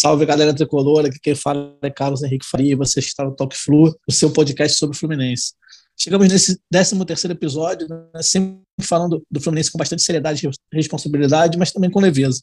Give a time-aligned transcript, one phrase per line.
[0.00, 3.98] Salve galera tricolor, aqui quem fala é Carlos Henrique Faria, você está no Talk Flu,
[4.06, 5.54] o seu podcast sobre o Fluminense.
[5.98, 11.58] Chegamos nesse 13 terceiro episódio, né, sempre falando do Fluminense com bastante seriedade e responsabilidade,
[11.58, 12.40] mas também com leveza.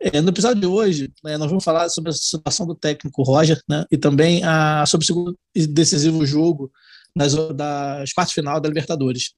[0.00, 3.60] É, no episódio de hoje, né, nós vamos falar sobre a situação do técnico Roger
[3.68, 6.70] né, e também a, sobre o segundo e decisivo jogo
[7.16, 9.32] nas, das quartas final da Libertadores.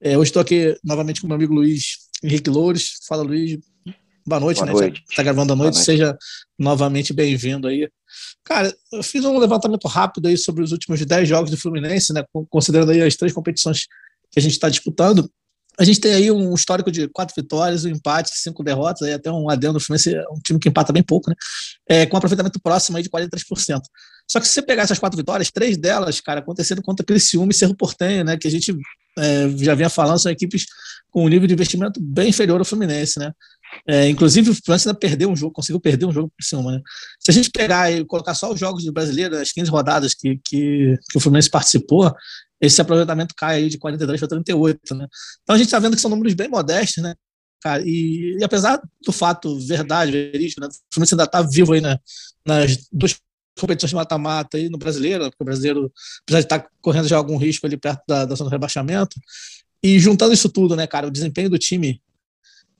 [0.00, 2.98] É, hoje estou aqui novamente com meu amigo Luiz Henrique Loures.
[3.06, 3.56] Fala, Luiz.
[4.28, 4.72] Boa noite, Boa né?
[4.72, 5.02] Noite.
[5.08, 5.86] Está gravando a noite, noite.
[5.86, 6.16] seja
[6.58, 7.88] novamente bem-vindo aí.
[8.44, 12.22] Cara, eu fiz um levantamento rápido aí sobre os últimos 10 jogos do Fluminense, né?
[12.50, 13.86] Considerando aí as três competições
[14.30, 15.30] que a gente está disputando.
[15.78, 19.32] A gente tem aí um histórico de quatro vitórias, um empate, cinco derrotas, aí até
[19.32, 21.36] um adendo do Fluminense, é um time que empata bem pouco, né?
[21.88, 23.80] É, com um aproveitamento próximo aí de 43%.
[24.30, 27.54] Só que se você pegar essas quatro vitórias, três delas, cara, aconteceram contra Criciúma e
[27.54, 28.36] Cerro Portenho, né?
[28.36, 28.76] Que a gente
[29.18, 30.66] é, já vinha falando, são equipes
[31.10, 33.32] com um nível de investimento bem inferior ao Fluminense, né?
[33.86, 36.80] É, inclusive, o Fluminense ainda perdeu um jogo, conseguiu perder um jogo por cima, né?
[37.18, 40.38] Se a gente pegar e colocar só os jogos do brasileiro, as 15 rodadas que,
[40.44, 42.14] que, que o Fluminense participou,
[42.60, 45.06] esse aproveitamento cai aí de 43 para 38, né?
[45.42, 47.14] Então a gente está vendo que são números bem modestos, né?
[47.60, 50.68] Cara, e, e apesar do fato verdade, verídico, né?
[50.68, 51.98] O Fluminense ainda está vivo aí né?
[52.44, 53.16] nas duas
[53.58, 57.16] competições de mata-mata aí no brasileiro, porque o brasileiro, apesar de estar tá correndo já
[57.16, 59.16] algum risco ali perto da, da zona do rebaixamento,
[59.82, 62.00] e juntando isso tudo, né, cara, o desempenho do time,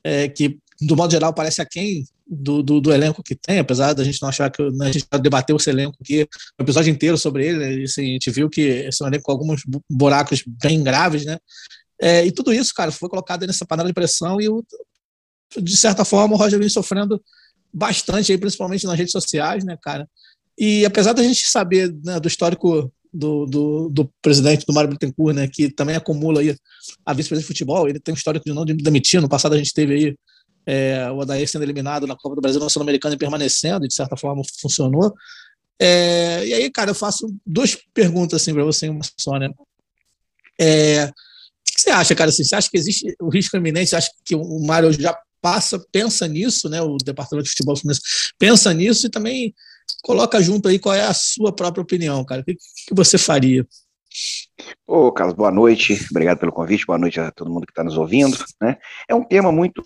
[0.04, 4.04] é, que do modo geral parece aquém do, do, do, elenco que tem, apesar da
[4.04, 6.22] gente não achar que né, a gente já debateu esse elenco aqui,
[6.58, 9.24] o episódio inteiro sobre ele, né, assim, a gente viu que esse é um elenco
[9.24, 11.38] com alguns buracos bem graves, né?
[12.00, 14.64] É, e tudo isso, cara, foi colocado nessa panela de pressão e, o,
[15.60, 17.20] de certa forma, o Roger vem sofrendo
[17.72, 20.08] bastante, aí, principalmente nas redes sociais, né, cara?
[20.56, 25.34] E apesar da gente saber né, do histórico do, do, do, presidente do Mário Bittencourt,
[25.34, 26.56] né, que também acumula aí
[27.06, 29.72] a vice-presidente de futebol, ele tem um histórico de não demitir, no passado a gente
[29.72, 30.16] teve aí
[30.68, 33.94] é, o Adair sendo eliminado na Copa do Brasil na Sul-Americana e permanecendo, e de
[33.94, 35.14] certa forma funcionou.
[35.80, 39.48] É, e aí, cara, eu faço duas perguntas assim para você em uma só, né?
[40.60, 41.12] É, o
[41.64, 42.28] que você acha, cara?
[42.28, 43.88] Assim, você acha que existe o risco iminente?
[43.88, 46.82] Você acha que o Mário já passa, pensa nisso, né?
[46.82, 48.02] O Departamento de Futebol Fluminense
[48.38, 49.54] pensa nisso e também
[50.02, 52.42] coloca junto aí qual é a sua própria opinião, cara.
[52.42, 53.66] O que, que você faria?
[54.86, 55.98] Ô, Carlos, boa noite.
[56.10, 56.84] Obrigado pelo convite.
[56.84, 58.36] Boa noite a todo mundo que está nos ouvindo.
[58.60, 58.76] Né?
[59.08, 59.82] É um tema muito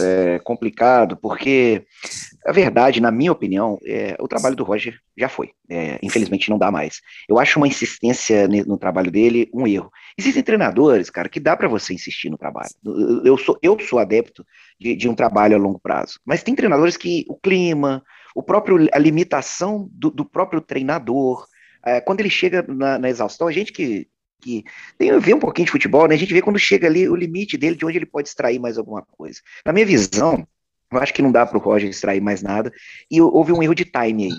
[0.00, 1.84] é, complicado, porque
[2.46, 5.50] a verdade, na minha opinião, é, o trabalho do Roger já foi.
[5.68, 7.00] É, infelizmente não dá mais.
[7.28, 9.90] Eu acho uma insistência no trabalho dele um erro.
[10.16, 12.70] Existem treinadores, cara, que dá para você insistir no trabalho.
[13.24, 14.44] Eu sou, eu sou adepto
[14.80, 16.18] de, de, um trabalho a longo prazo.
[16.24, 18.02] Mas tem treinadores que o clima,
[18.34, 21.46] o próprio, a limitação do, do próprio treinador,
[21.84, 24.08] é, quando ele chega na, na exaustão, a gente que
[24.40, 24.64] que
[24.98, 26.14] tem ver um pouquinho de futebol, né?
[26.14, 28.78] A gente vê quando chega ali o limite dele, de onde ele pode extrair mais
[28.78, 29.40] alguma coisa.
[29.64, 30.46] Na minha visão,
[30.92, 32.72] eu acho que não dá para o Roger extrair mais nada,
[33.10, 34.38] e houve um erro de time aí.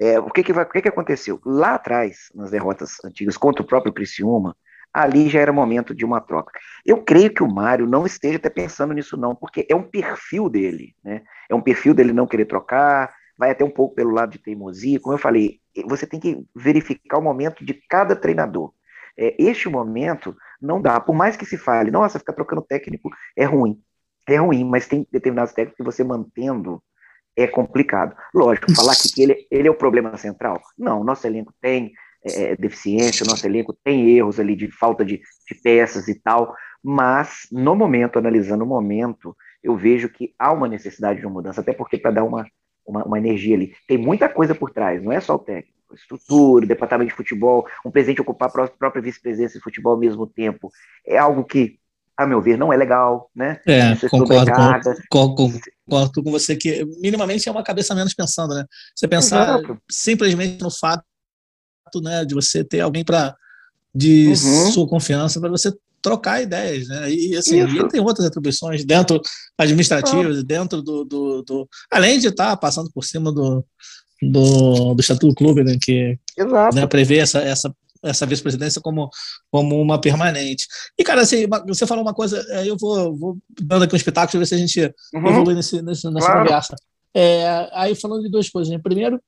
[0.00, 1.40] É, o que que, vai, o que que aconteceu?
[1.44, 4.56] Lá atrás, nas derrotas antigas contra o próprio Criciúma,
[4.92, 6.52] ali já era momento de uma troca.
[6.86, 10.48] Eu creio que o Mário não esteja até pensando nisso não, porque é um perfil
[10.48, 11.22] dele, né?
[11.48, 15.00] É um perfil dele não querer trocar, vai até um pouco pelo lado de teimosia.
[15.00, 18.72] Como eu falei, você tem que verificar o momento de cada treinador
[19.18, 23.44] é, este momento não dá, por mais que se fale, nossa, ficar trocando técnico é
[23.44, 23.82] ruim.
[24.28, 26.82] É ruim, mas tem determinados técnicos que você mantendo
[27.36, 28.16] é complicado.
[28.34, 30.60] Lógico, falar que ele, ele é o problema central.
[30.76, 31.92] Não, nosso elenco tem
[32.24, 37.46] é, deficiência, nosso elenco tem erros ali de falta de, de peças e tal, mas
[37.50, 41.72] no momento, analisando o momento, eu vejo que há uma necessidade de uma mudança, até
[41.72, 42.46] porque para dar uma,
[42.86, 43.74] uma, uma, energia ali.
[43.86, 47.66] Tem muita coisa por trás, não é só o técnico estrutura, o departamento de futebol,
[47.84, 50.70] um presidente ocupar a própria vice-presidência de futebol ao mesmo tempo,
[51.06, 51.78] é algo que,
[52.16, 53.60] a meu ver, não é legal, né?
[53.66, 54.50] É, concordo,
[55.10, 58.64] concordo, concordo, com você que minimamente é uma cabeça menos pensando, né?
[58.94, 59.78] Você pensar Exato.
[59.90, 61.04] simplesmente no fato
[62.02, 63.34] né, de você ter alguém para
[63.94, 64.72] de uhum.
[64.72, 67.10] sua confiança para você trocar ideias, né?
[67.10, 69.20] E assim, ele tem outras atribuições dentro
[69.56, 70.42] administrativas, ah.
[70.44, 73.64] dentro do, do, do, além de estar tá passando por cima do,
[74.22, 76.18] do, do Estatuto do Clube, né, que
[76.74, 79.10] né, prevê essa, essa, essa vice-presidência como,
[79.50, 80.66] como uma permanente.
[80.98, 84.46] E, cara, assim, você falou uma coisa, eu vou, vou dando aqui um espetáculo, ver
[84.46, 84.80] se a gente
[85.14, 85.28] uhum.
[85.28, 86.44] evolui nesse, nesse, nessa claro.
[86.44, 86.76] conversa.
[87.14, 88.78] É, aí, falando de duas coisas, né?
[88.82, 89.20] Primeiro,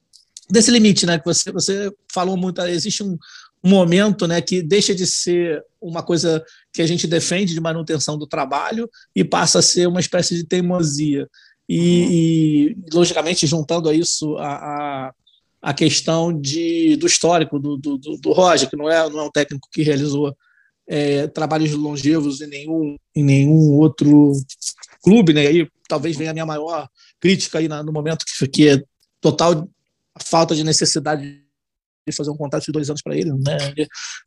[0.51, 3.17] desse limite, né, que você, você falou muito, existe um,
[3.63, 8.19] um momento né, que deixa de ser uma coisa que a gente defende de manutenção
[8.19, 11.29] do trabalho e passa a ser uma espécie de teimosia.
[11.73, 15.15] E, e logicamente, juntando a isso a, a,
[15.63, 19.31] a questão de, do histórico do, do, do, Roger, que não é, não é um
[19.31, 20.37] técnico que realizou
[20.89, 24.33] é, trabalhos longevos em nenhum, em nenhum outro
[25.01, 25.47] clube, né?
[25.47, 26.89] aí talvez venha a minha maior
[27.21, 28.83] crítica aí no momento que, que é
[29.21, 29.69] total
[30.21, 31.23] falta de necessidade
[32.05, 33.57] de fazer um contrato de dois anos para ele, né?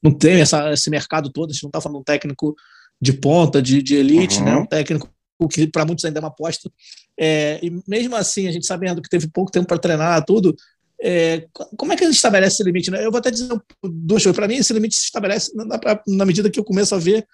[0.01, 2.55] Não tem essa, esse mercado todo, a gente não está falando de um técnico
[3.01, 4.51] de ponta, de, de elite, né?
[4.51, 4.59] uhum.
[4.59, 4.63] né?
[4.63, 5.09] Um técnico
[5.47, 6.71] que para muitos ainda é uma aposta.
[7.19, 10.55] É, e mesmo assim, a gente sabendo que teve pouco tempo para treinar tudo,
[11.01, 12.89] é, como é que a gente estabelece esse limite?
[12.89, 13.05] Né?
[13.05, 13.49] Eu vou até dizer
[13.83, 14.35] duas coisas.
[14.35, 17.27] Para mim, esse limite se estabelece na, na, medida que eu começo a ver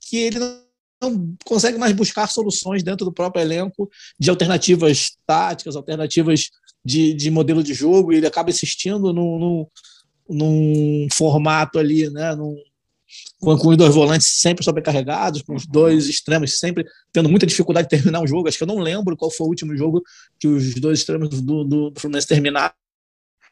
[0.00, 0.62] que ele não,
[1.02, 6.48] não consegue mais buscar soluções dentro do próprio elenco de alternativas táticas, alternativas
[6.84, 9.66] de, de modelo de jogo, e ele acaba insistindo num, num,
[10.28, 12.56] num formato ali, né, num,
[13.40, 17.88] com, com, os dois volantes sempre sobrecarregados, com os dois extremos sempre tendo muita dificuldade
[17.88, 18.48] de terminar o jogo.
[18.48, 20.02] Acho que eu não lembro qual foi o último jogo
[20.38, 22.72] que os dois extremos do, do, do Fluminense terminaram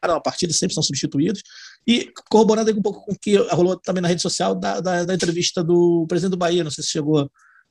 [0.01, 1.41] a partida, sempre são substituídos.
[1.85, 5.13] E corroborando um pouco com o que rolou também na rede social da, da, da
[5.13, 7.19] entrevista do presidente do Bahia, não sei se chegou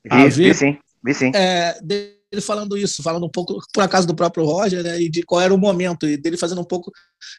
[0.09, 0.53] a vi, ver.
[0.53, 1.31] Vi sim, vi sim.
[1.33, 1.79] É,
[2.31, 5.41] ele falando isso, falando um pouco, por acaso, do próprio Roger, né, e de qual
[5.41, 6.91] era o momento, e dele fazendo um pouco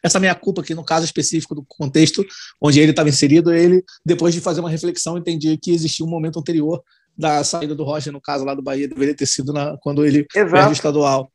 [0.03, 2.23] essa meia-culpa, que no caso específico do contexto
[2.61, 6.39] onde ele estava inserido, ele, depois de fazer uma reflexão, entendia que existia um momento
[6.39, 6.81] anterior
[7.17, 10.25] da saída do Roger, no caso lá do Bahia, deveria ter sido na, quando ele
[10.25, 11.31] perde o estadual.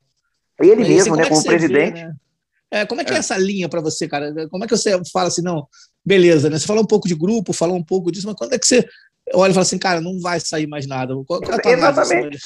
[0.60, 1.94] Ele Mas, mesmo, assim, né, como, é presidente.
[1.94, 2.14] Vê, né?
[2.70, 3.16] É, como é que é.
[3.16, 4.48] é essa linha para você, cara?
[4.48, 5.66] Como é que você fala assim, não,
[6.04, 6.58] beleza, né?
[6.58, 8.86] Você falou um pouco de grupo, falou um pouco disso, mas quando é que você
[9.34, 11.14] olha e fala assim, cara, não vai sair mais nada.
[11.14, 12.38] É Exatamente.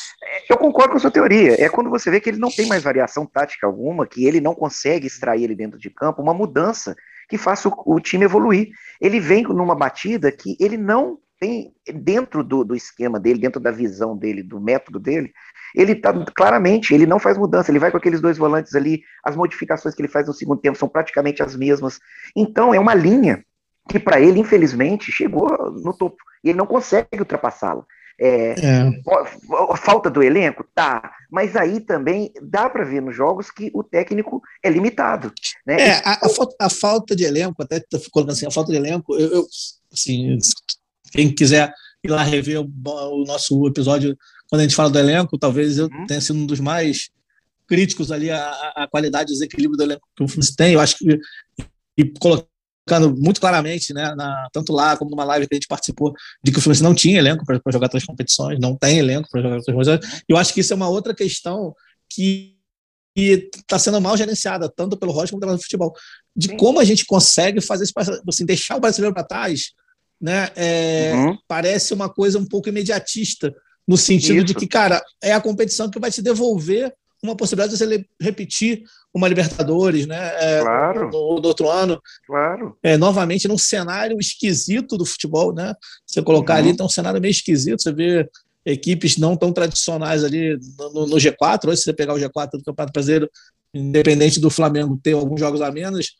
[0.49, 1.62] Eu concordo com a sua teoria.
[1.62, 4.55] É quando você vê que ele não tem mais variação tática alguma, que ele não
[4.55, 6.94] consegue extrair ele dentro de campo, uma mudança
[7.29, 8.69] que faça o, o time evoluir.
[9.00, 13.73] Ele vem numa batida que ele não tem, dentro do, do esquema dele, dentro da
[13.73, 15.32] visão dele, do método dele,
[15.75, 19.34] ele tá claramente, ele não faz mudança, ele vai com aqueles dois volantes ali, as
[19.34, 21.99] modificações que ele faz no segundo tempo são praticamente as mesmas.
[22.37, 23.44] Então é uma linha
[23.88, 25.49] que para ele, infelizmente, chegou
[25.82, 27.84] no topo e ele não consegue ultrapassá-la.
[28.19, 29.76] É, é.
[29.76, 30.64] Falta do elenco?
[30.75, 31.12] Tá.
[31.31, 35.32] Mas aí também dá para ver nos jogos que o técnico é limitado.
[35.67, 35.81] Né?
[35.81, 37.82] É, a, a, falta, a, falta, de elenco, até
[38.12, 39.46] colocando assim, a falta de elenco, eu, eu
[39.93, 40.38] assim,
[41.11, 41.73] quem quiser
[42.05, 44.17] ir lá rever o, o, nosso episódio
[44.49, 46.06] quando a gente fala do elenco, talvez eu uhum.
[46.06, 47.11] tenha sido um dos mais
[47.67, 50.75] críticos ali à, à qualidade e desequilíbrio do elenco que o Fluminense tem.
[50.75, 51.19] Eu acho que
[51.96, 52.05] e
[52.87, 56.12] colocando muito claramente, né, na, tanto lá como numa live que a gente participou,
[56.43, 59.40] de que o Fluminense não tinha elenco para jogar três competições, não tem elenco para
[59.40, 60.23] jogar três competições.
[60.29, 61.75] Eu acho que isso é uma outra questão
[62.08, 62.56] que
[63.17, 65.93] está sendo mal gerenciada, tanto pelo Rocha como pelo futebol,
[66.34, 66.56] de Sim.
[66.56, 67.93] como a gente consegue fazer isso,
[68.29, 69.73] assim, deixar o brasileiro para trás,
[70.20, 71.37] né, é, uhum.
[71.46, 73.55] parece uma coisa um pouco imediatista,
[73.87, 74.46] no sentido isso.
[74.46, 78.82] de que, cara, é a competição que vai te devolver uma possibilidade de você repetir
[79.14, 80.32] uma Libertadores, né?
[80.40, 81.10] É, claro.
[81.10, 82.00] No, no, outro ano.
[82.26, 82.76] Claro.
[82.82, 85.74] É, novamente num cenário esquisito do futebol, né?
[86.06, 86.58] Você colocar uhum.
[86.58, 88.28] ali, então um cenário meio esquisito, você vê
[88.64, 92.64] equipes não tão tradicionais ali no, no G4, hoje se você pegar o G4 do
[92.64, 93.30] Campeonato Brasileiro,
[93.74, 96.14] independente do Flamengo ter alguns jogos a menos,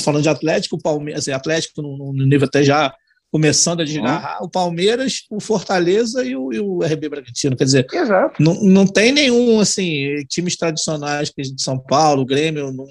[0.00, 2.94] falando de Atlético, Palmeiras, assim, Atlético no, no nível até já
[3.34, 4.46] começando a desgarrar, uhum.
[4.46, 7.56] o Palmeiras, o Fortaleza e o, e o RB Bragantino.
[7.56, 8.40] Quer dizer, Exato.
[8.40, 12.86] Não, não tem nenhum, assim, times tradicionais de São Paulo, Grêmio, num,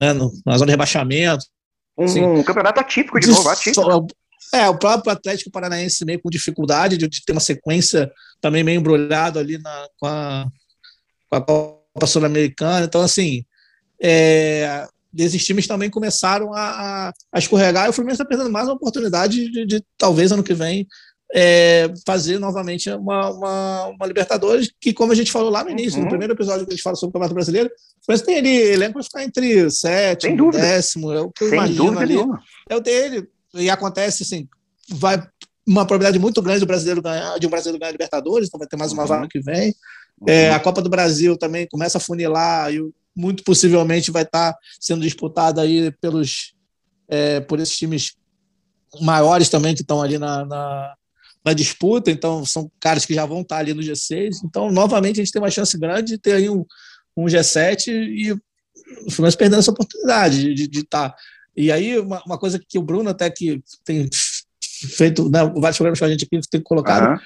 [0.00, 0.14] né,
[0.46, 1.44] na zona de rebaixamento.
[1.98, 4.06] Um, assim, um campeonato atípico de, de novo, atípico.
[4.54, 8.10] É, o próprio Atlético Paranaense meio com dificuldade de, de ter uma sequência
[8.40, 10.46] também meio embrulhado ali na, com, a,
[11.28, 12.86] com a Copa Sul-Americana.
[12.86, 13.44] Então, assim,
[14.02, 18.74] é, desses times também começaram a, a escorregar e o Fluminense está perdendo mais uma
[18.74, 20.86] oportunidade de, de, talvez ano que vem
[21.34, 25.98] é, fazer novamente uma, uma, uma, Libertadores, que como a gente falou lá no início,
[25.98, 26.04] uhum.
[26.04, 27.70] no primeiro episódio que a gente fala sobre o Campeonato Brasileiro,
[28.04, 31.98] Fluminense tem ali elenco para ficar entre sétimo, décimo, é o que eu Sem imagino
[31.98, 32.40] ali, nenhuma.
[32.68, 34.48] é o dele, e acontece assim,
[34.88, 35.20] vai
[35.66, 38.76] uma probabilidade muito grande do brasileiro ganhar, de um brasileiro ganhar Libertadores, então vai ter
[38.76, 39.08] mais uma uhum.
[39.08, 39.74] vaga que vem.
[40.26, 40.56] É, uhum.
[40.56, 45.00] a Copa do Brasil também começa a funilar e o muito possivelmente vai estar sendo
[45.00, 46.54] disputada aí pelos
[47.08, 48.14] é, por esses times
[49.00, 50.94] maiores também que estão ali na, na,
[51.44, 55.24] na, disputa, então são caras que já vão estar ali no G6, então novamente a
[55.24, 56.64] gente tem uma chance grande de ter aí um,
[57.16, 61.14] um G7 e o Fluminense perdendo essa oportunidade de, estar.
[61.56, 64.08] E aí uma, uma, coisa que o Bruno até que tem
[64.60, 67.18] feito né, vários programas com a gente aqui tem colocado, uhum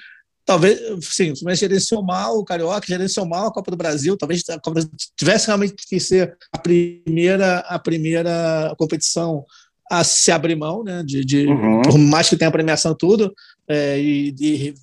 [0.45, 4.43] talvez, sim, o Fluminense gerenciou mal o Carioca, gerenciou mal a Copa do Brasil, talvez
[4.49, 4.81] a Copa
[5.17, 9.45] tivesse realmente que ser a primeira, a primeira competição
[9.89, 11.81] a se abrir mão, né, de, de uhum.
[11.81, 13.33] por mais que tenha premiação tudo,
[13.67, 14.73] é, e de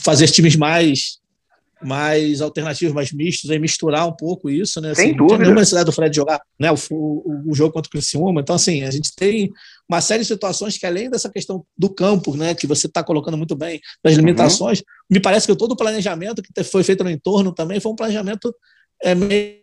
[0.00, 1.18] fazer times mais
[1.82, 4.94] mais alternativos, mais mistos, aí misturar um pouco isso, né?
[4.94, 5.38] Sem assim, dúvida.
[5.38, 8.40] Não tinha necessidade do Fred jogar né, o, o, o, jogo contra o Criciúma.
[8.40, 9.50] Então, assim, a gente tem
[9.88, 13.36] uma série de situações que, além dessa questão do campo, né, que você está colocando
[13.36, 14.20] muito bem, das uhum.
[14.20, 14.84] limitações, uhum.
[15.10, 18.54] me parece que todo o planejamento que foi feito no entorno também foi um planejamento
[19.00, 19.58] é meio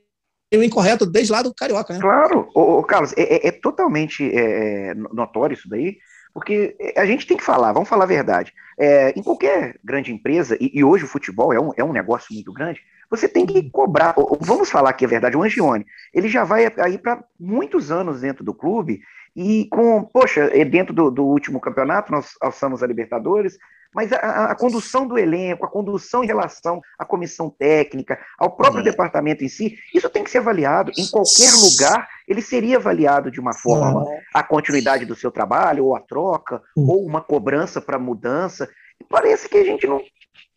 [0.64, 2.00] incorreto desde lá do Carioca, né?
[2.00, 5.98] Claro, ô, ô Carlos, é, é, é totalmente é, notório isso daí,
[6.36, 8.54] porque a gente tem que falar, vamos falar a verdade.
[8.78, 12.34] É, em qualquer grande empresa, e, e, hoje o futebol é um, é um negócio
[12.34, 14.14] muito grande, você tem que cobrar.
[14.42, 18.44] Vamos falar aqui a verdade, o Angione, ele já vai aí para muitos anos dentro
[18.44, 19.00] do clube,
[19.34, 23.58] e com, poxa, dentro do, do último campeonato, nós alçamos a Libertadores,
[23.96, 28.80] mas a, a, condução do elenco, a condução em relação à comissão técnica, ao próprio
[28.80, 28.84] uhum.
[28.84, 30.92] departamento em si, isso tem que ser avaliado.
[30.98, 34.04] Em qualquer lugar, ele seria avaliado de uma forma.
[34.04, 34.20] Uhum.
[34.34, 36.90] A continuidade do seu trabalho, ou a troca, uhum.
[36.90, 38.70] ou uma cobrança para mudança.
[39.00, 40.02] E parece que a gente não,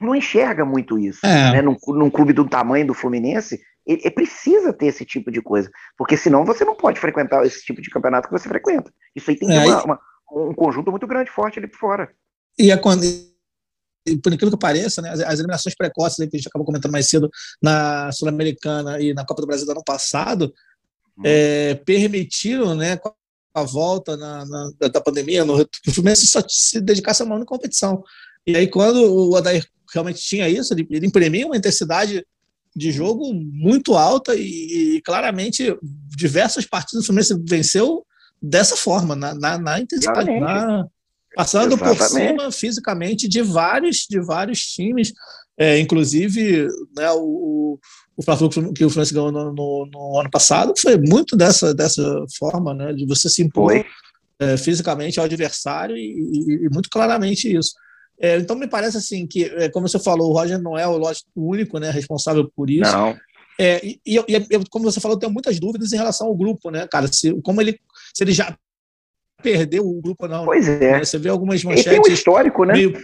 [0.00, 1.24] não enxerga muito isso.
[1.24, 1.52] É.
[1.52, 1.62] Né?
[1.62, 5.70] Num, num clube do tamanho do Fluminense, ele, ele, precisa ter esse tipo de coisa.
[5.96, 8.92] Porque senão você não pode frequentar esse tipo de campeonato que você frequenta.
[9.14, 10.00] Isso aí tem é, uma, uma,
[10.32, 12.10] um conjunto muito grande, forte ali por fora.
[12.58, 13.02] E, é quando,
[14.22, 17.08] por aquilo que pareça, né, as, as eliminações precoces que a gente acabou comentando mais
[17.08, 17.30] cedo
[17.62, 20.52] na Sul-Americana e na Copa do Brasil do ano passado
[21.16, 21.22] hum.
[21.24, 23.12] é, permitiram, né, com
[23.54, 27.36] a volta na, na, da pandemia, no, que o Fluminense só se dedicasse a uma
[27.36, 28.02] única competição.
[28.46, 32.24] E aí, quando o Adair realmente tinha isso, ele, ele imprimia uma intensidade
[32.74, 38.06] de jogo muito alta e, e, claramente diversas partidas o Fluminense venceu
[38.40, 40.86] dessa forma, na, na, na intensidade, na,
[41.34, 41.98] passando Exatamente.
[41.98, 45.12] por cima fisicamente de vários, de vários times,
[45.58, 47.78] é, inclusive né, o,
[48.16, 52.02] o Fla-Flu que o Fluminense ganhou no, no, no, ano passado foi muito dessa, dessa
[52.38, 53.84] forma, né, de você se impor
[54.40, 57.72] é, fisicamente ao adversário e, e, e muito claramente isso.
[58.20, 60.96] É, então me parece assim que, é, como você falou, o Roger não é o,
[60.96, 62.90] lógico, único né, responsável por isso.
[62.90, 63.16] Não.
[63.60, 66.86] É, e, e, como você falou, eu tenho muitas dúvidas em relação ao grupo, né,
[66.86, 67.08] cara?
[67.12, 67.78] Se, como ele,
[68.14, 68.56] se ele já
[69.42, 70.44] perdeu o grupo não.
[70.44, 70.84] Pois né?
[70.84, 71.04] é.
[71.04, 71.90] Você vê algumas manchetes.
[71.90, 72.74] tem um histórico, né?
[72.74, 72.98] Meio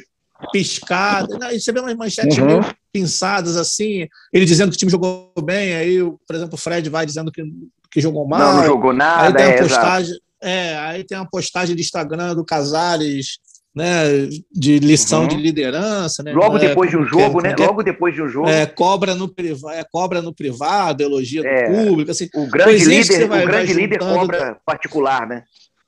[0.52, 1.38] piscadas.
[1.38, 1.58] Né?
[1.58, 2.46] Você vê umas manchetes uhum.
[2.46, 6.88] meio pinçadas assim, ele dizendo que o time jogou bem, aí, por exemplo, o Fred
[6.88, 7.42] vai dizendo que,
[7.90, 8.38] que jogou mal.
[8.38, 9.26] Não, não jogou nada.
[9.26, 10.14] Aí tem é, postagem.
[10.42, 13.38] É, aí tem uma postagem de Instagram do Casares,
[13.74, 15.28] né, de lição uhum.
[15.28, 16.32] de liderança, né?
[16.32, 17.56] Logo é, depois de um jogo, né?
[17.58, 18.48] Logo depois de um jogo.
[18.48, 22.28] É, cobra no privado, é, cobra no privado, elogia é, do público, assim.
[22.34, 25.42] O grande líder, vai, o grande líder cobra particular, né?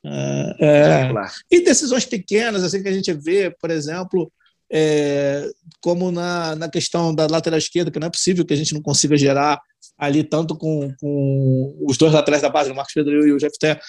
[0.08, 1.12] É, é.
[1.50, 4.30] E decisões pequenas, assim, que a gente vê, por exemplo,
[4.70, 5.48] é,
[5.80, 8.82] como na, na questão da lateral esquerda, que não é possível que a gente não
[8.82, 9.60] consiga gerar
[9.98, 13.80] ali tanto com, com os dois laterais da base, o Marcos Pedro e o Jefté.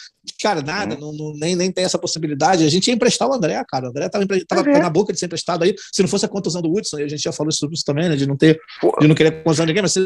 [0.41, 1.01] Cara, nada, uhum.
[1.01, 2.63] não, não, nem, nem tem essa possibilidade.
[2.63, 3.87] A gente ia emprestar o André, cara.
[3.87, 4.79] O André estava uhum.
[4.79, 5.75] na boca de ser emprestado aí.
[5.91, 8.07] Se não fosse a contusão do Hudson, e a gente já falou sobre isso também,
[8.07, 8.59] né, de não ter,
[9.01, 9.99] de não querer contusão ninguém, mas se,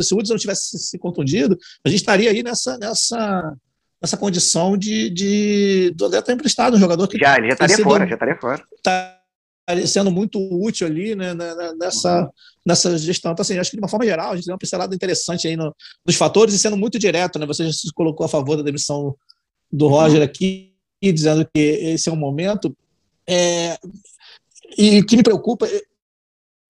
[0.00, 3.56] se o Hudson não tivesse se contundido, a gente estaria aí nessa, nessa,
[4.02, 7.18] essa condição de, de do André estar emprestado, um jogador que.
[7.18, 8.62] Já, ele já estaria fora, já estaria fora.
[8.82, 9.16] Tá
[9.86, 11.34] sendo muito útil ali né,
[11.78, 12.30] nessa,
[12.64, 13.32] nessa gestão.
[13.32, 15.56] Então, assim, acho que de uma forma geral, a gente tem uma pincelada interessante aí
[15.56, 15.74] no,
[16.06, 17.46] nos fatores e sendo muito direto, né?
[17.46, 19.16] Você já se colocou a favor da demissão
[19.72, 20.72] do Roger aqui,
[21.02, 22.76] dizendo que esse é um momento.
[23.28, 23.76] É,
[24.78, 25.68] e o que me preocupa,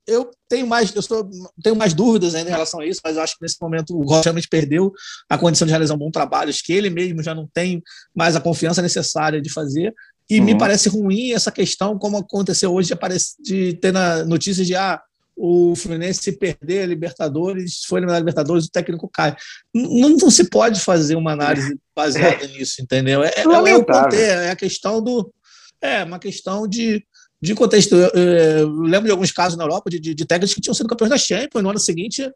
[0.06, 1.28] eu tenho mais, eu sou,
[1.62, 4.04] tenho mais dúvidas ainda em relação a isso, mas eu acho que nesse momento o
[4.04, 4.92] Rocha realmente perdeu
[5.28, 7.82] a condição de realizar um bom trabalho, acho que ele mesmo já não tem
[8.14, 9.94] mais a confiança necessária de fazer,
[10.28, 10.44] e uhum.
[10.44, 14.74] me parece ruim essa questão, como aconteceu hoje, de, aparecer, de ter na notícia de
[14.74, 15.00] ah,
[15.36, 19.36] o Fluminense se perder a Libertadores, foi eliminar a Libertadores, o técnico cai.
[19.74, 22.48] Não, não, se pode fazer uma análise baseada é.
[22.48, 23.22] nisso, entendeu?
[23.22, 25.32] É, é, é, o conter, é a questão do.
[25.80, 27.04] É, uma questão de,
[27.46, 30.60] de contexto, eu, eu, lembro de alguns casos na Europa de, de, de técnicos que
[30.60, 32.28] tinham sido campeões da Champions, no ano seguinte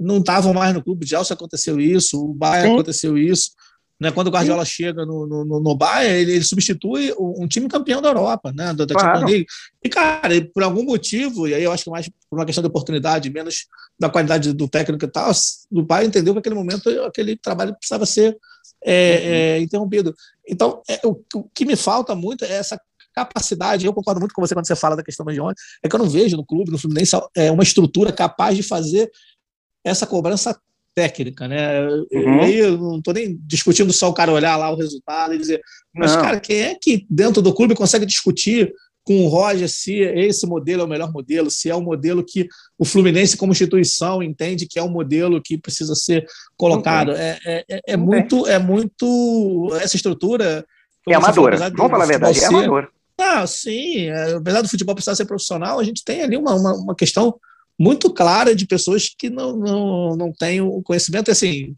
[0.00, 1.04] não estavam mais no clube.
[1.04, 3.50] De Chelsea aconteceu isso, o Bayern aconteceu isso.
[4.00, 4.10] Né?
[4.10, 4.70] Quando o Guardiola Sim.
[4.70, 8.72] chega no, no, no Bayern, ele, ele, substitui um time campeão da Europa, né?
[8.72, 9.26] da, da claro.
[9.26, 9.46] League.
[9.82, 12.68] E, cara, por algum motivo, e aí eu acho que mais por uma questão de
[12.68, 13.66] oportunidade, menos
[13.98, 15.30] da qualidade do técnico e tal,
[15.70, 18.36] o Bayern entendeu que naquele momento aquele trabalho precisava ser
[18.84, 19.30] é, uhum.
[19.30, 20.14] é, interrompido.
[20.48, 22.80] Então, é, o, o que me falta muito é essa
[23.12, 25.94] capacidade, eu concordo muito com você quando você fala da questão de ontem, é que
[25.94, 29.10] eu não vejo no clube, no Fluminense, é uma estrutura capaz de fazer
[29.84, 30.58] essa cobrança
[30.94, 31.88] técnica, né?
[32.12, 32.40] Uhum.
[32.42, 35.60] aí eu não estou nem discutindo só o cara olhar lá o resultado e dizer,
[35.94, 36.22] mas, não.
[36.22, 38.72] cara, quem é que dentro do clube consegue discutir
[39.04, 42.46] com o Roger se esse modelo é o melhor modelo, se é o modelo que
[42.78, 46.24] o Fluminense, como instituição, entende que é o modelo que precisa ser
[46.56, 47.12] colocado.
[47.12, 49.70] É, é, é, é muito, é muito.
[49.80, 50.64] Essa estrutura.
[51.08, 51.56] É amadora.
[51.70, 52.88] Vamos falar a verdade, é amadora.
[53.18, 54.06] Ah, sim.
[54.08, 57.38] É, apesar do futebol precisar ser profissional, a gente tem ali uma, uma, uma questão
[57.78, 61.30] muito clara de pessoas que não, não, não têm o conhecimento.
[61.30, 61.74] Assim,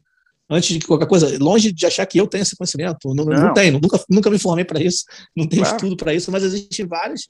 [0.49, 3.15] antes de qualquer coisa, longe de achar que eu tenho esse conhecimento.
[3.15, 3.47] Não, não.
[3.47, 5.05] não tenho, nunca, nunca me formei para isso,
[5.37, 5.77] não tenho claro.
[5.77, 7.29] estudo para isso, mas existem várias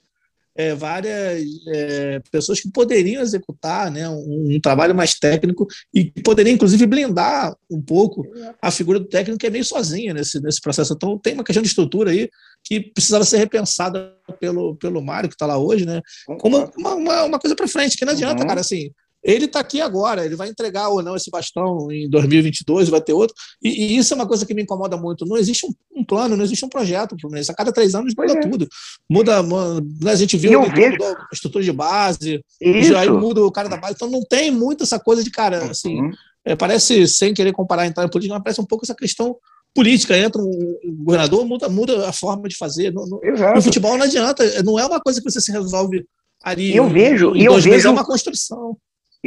[0.56, 6.54] é, várias é, pessoas que poderiam executar né, um, um, trabalho mais técnico e poderiam,
[6.54, 8.24] inclusive, blindar um pouco
[8.62, 10.92] a figura do técnico que é meio sozinha nesse, nesse processo.
[10.94, 12.30] Então, tem uma questão de estrutura aí
[12.62, 16.00] que precisava ser repensada pelo, pelo Mário, que está lá hoje, né,
[16.38, 18.48] como uma, uma, uma coisa para frente, que não adianta, uhum.
[18.48, 18.90] cara, assim,
[19.24, 23.14] ele está aqui agora, ele vai entregar ou não esse bastão em 2022, vai ter
[23.14, 23.34] outro.
[23.62, 25.24] E, e isso é uma coisa que me incomoda muito.
[25.24, 28.34] Não existe um, um plano, não existe um projeto para A cada três anos muda
[28.34, 28.40] é.
[28.40, 28.68] tudo.
[29.08, 31.02] Muda, né, a gente viu vejo...
[31.02, 32.44] a estrutura de base,
[32.82, 33.94] já aí muda o cara da base.
[33.94, 36.10] Então não tem muito essa coisa de cara, assim, uhum.
[36.44, 39.36] é, parece, sem querer comparar entrar em política, mas parece um pouco essa questão
[39.74, 40.18] política.
[40.18, 42.92] Entra um governador, muda, muda a forma de fazer.
[42.92, 43.20] No, no,
[43.54, 46.04] no futebol não adianta, não é uma coisa que você se resolve
[46.42, 46.76] ali.
[46.76, 47.88] Eu vejo, e eu vejo.
[47.88, 48.76] É uma construção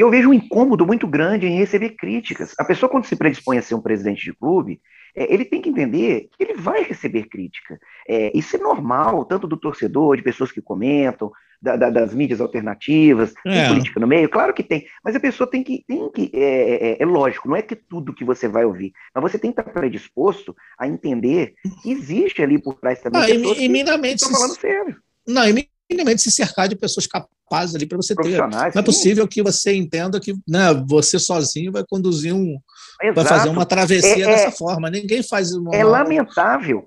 [0.01, 2.53] eu vejo um incômodo muito grande em receber críticas.
[2.57, 4.79] A pessoa, quando se predispõe a ser um presidente de clube,
[5.15, 7.79] é, ele tem que entender que ele vai receber crítica.
[8.07, 12.39] É, isso é normal, tanto do torcedor, de pessoas que comentam, da, da, das mídias
[12.39, 13.51] alternativas, é.
[13.51, 15.83] tem política no meio, claro que tem, mas a pessoa tem que.
[15.87, 19.23] Tem que é, é, é, lógico, não é que tudo que você vai ouvir, mas
[19.23, 23.21] você tem que estar predisposto a entender que existe ali por trás também.
[23.21, 24.95] Ah, pessoas que estão falando sério.
[25.27, 25.43] Não,
[25.89, 28.37] minimamente se cercar de pessoas capazes ali para você ter.
[28.39, 32.57] Não é possível que você entenda que né, você sozinho vai conduzir um.
[33.01, 33.15] Exato.
[33.15, 34.89] vai fazer uma travessia é, é dessa é, forma.
[34.89, 35.75] Ninguém faz uma.
[35.75, 36.85] É lamentável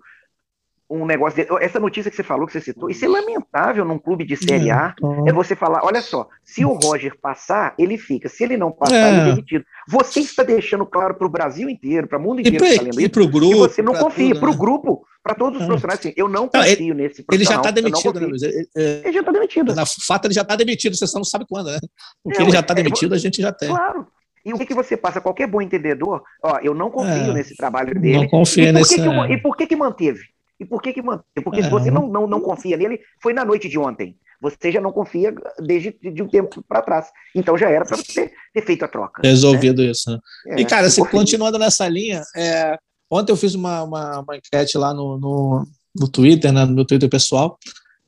[0.91, 3.99] um negócio de, essa notícia que você falou, que você citou, isso é lamentável num
[3.99, 5.25] clube de Série A, então...
[5.29, 8.97] é você falar, olha só, se o Roger passar, ele fica, se ele não passar,
[8.97, 9.09] é.
[9.11, 9.65] ele é demitido.
[9.89, 12.57] Você está deixando claro para o Brasil inteiro, para o mundo inteiro,
[12.99, 14.59] e para tá o grupo, você não confia, para o né?
[14.59, 15.67] grupo, para todos os é.
[15.67, 17.35] profissionais, assim, eu não confio não, ele, nesse profissional.
[17.35, 18.43] Ele já está demitido, né, Luiz?
[18.43, 19.75] Ele, ele já está demitido.
[19.75, 21.79] Na fato, ele já está demitido, você só não sabe quando, né?
[22.25, 23.69] O que ele já está demitido, a gente já tem.
[23.69, 24.07] Claro.
[24.45, 25.21] E o que, que você passa?
[25.21, 28.21] Qualquer bom entendedor, ó, eu não confio é, nesse trabalho dele.
[28.21, 28.97] Não confio nesse.
[28.97, 30.21] Que, e por que, que manteve?
[30.61, 31.43] E por que que manteve?
[31.43, 31.63] Porque é.
[31.65, 34.17] se você não, não, não confia nele, foi na noite de ontem.
[34.43, 37.07] Você já não confia desde de um tempo para trás.
[37.35, 39.23] Então já era para você ter feito a troca.
[39.25, 39.91] Resolvido né?
[39.91, 40.11] isso.
[40.11, 40.19] Né?
[40.49, 42.79] É, e, cara, assim, continuando nessa linha, é,
[43.11, 45.67] ontem eu fiz uma, uma, uma enquete lá no, no,
[45.99, 47.59] no, Twitter, né, no meu Twitter pessoal.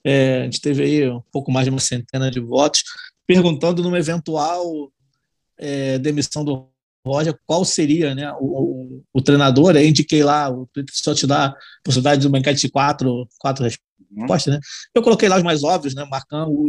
[0.04, 2.82] É, a gente teve aí um pouco mais de uma centena de votos,
[3.26, 4.90] perguntando numa eventual
[5.58, 6.71] é, demissão do
[7.04, 9.76] Roger qual seria né, o, o, o treinador.
[9.76, 13.28] Aí indiquei lá, o Twitter só te dá a possibilidade de uma enquete de quatro,
[13.38, 14.54] quatro respostas.
[14.54, 14.60] Né?
[14.94, 16.68] Eu coloquei lá os mais óbvios, né, Marcão, o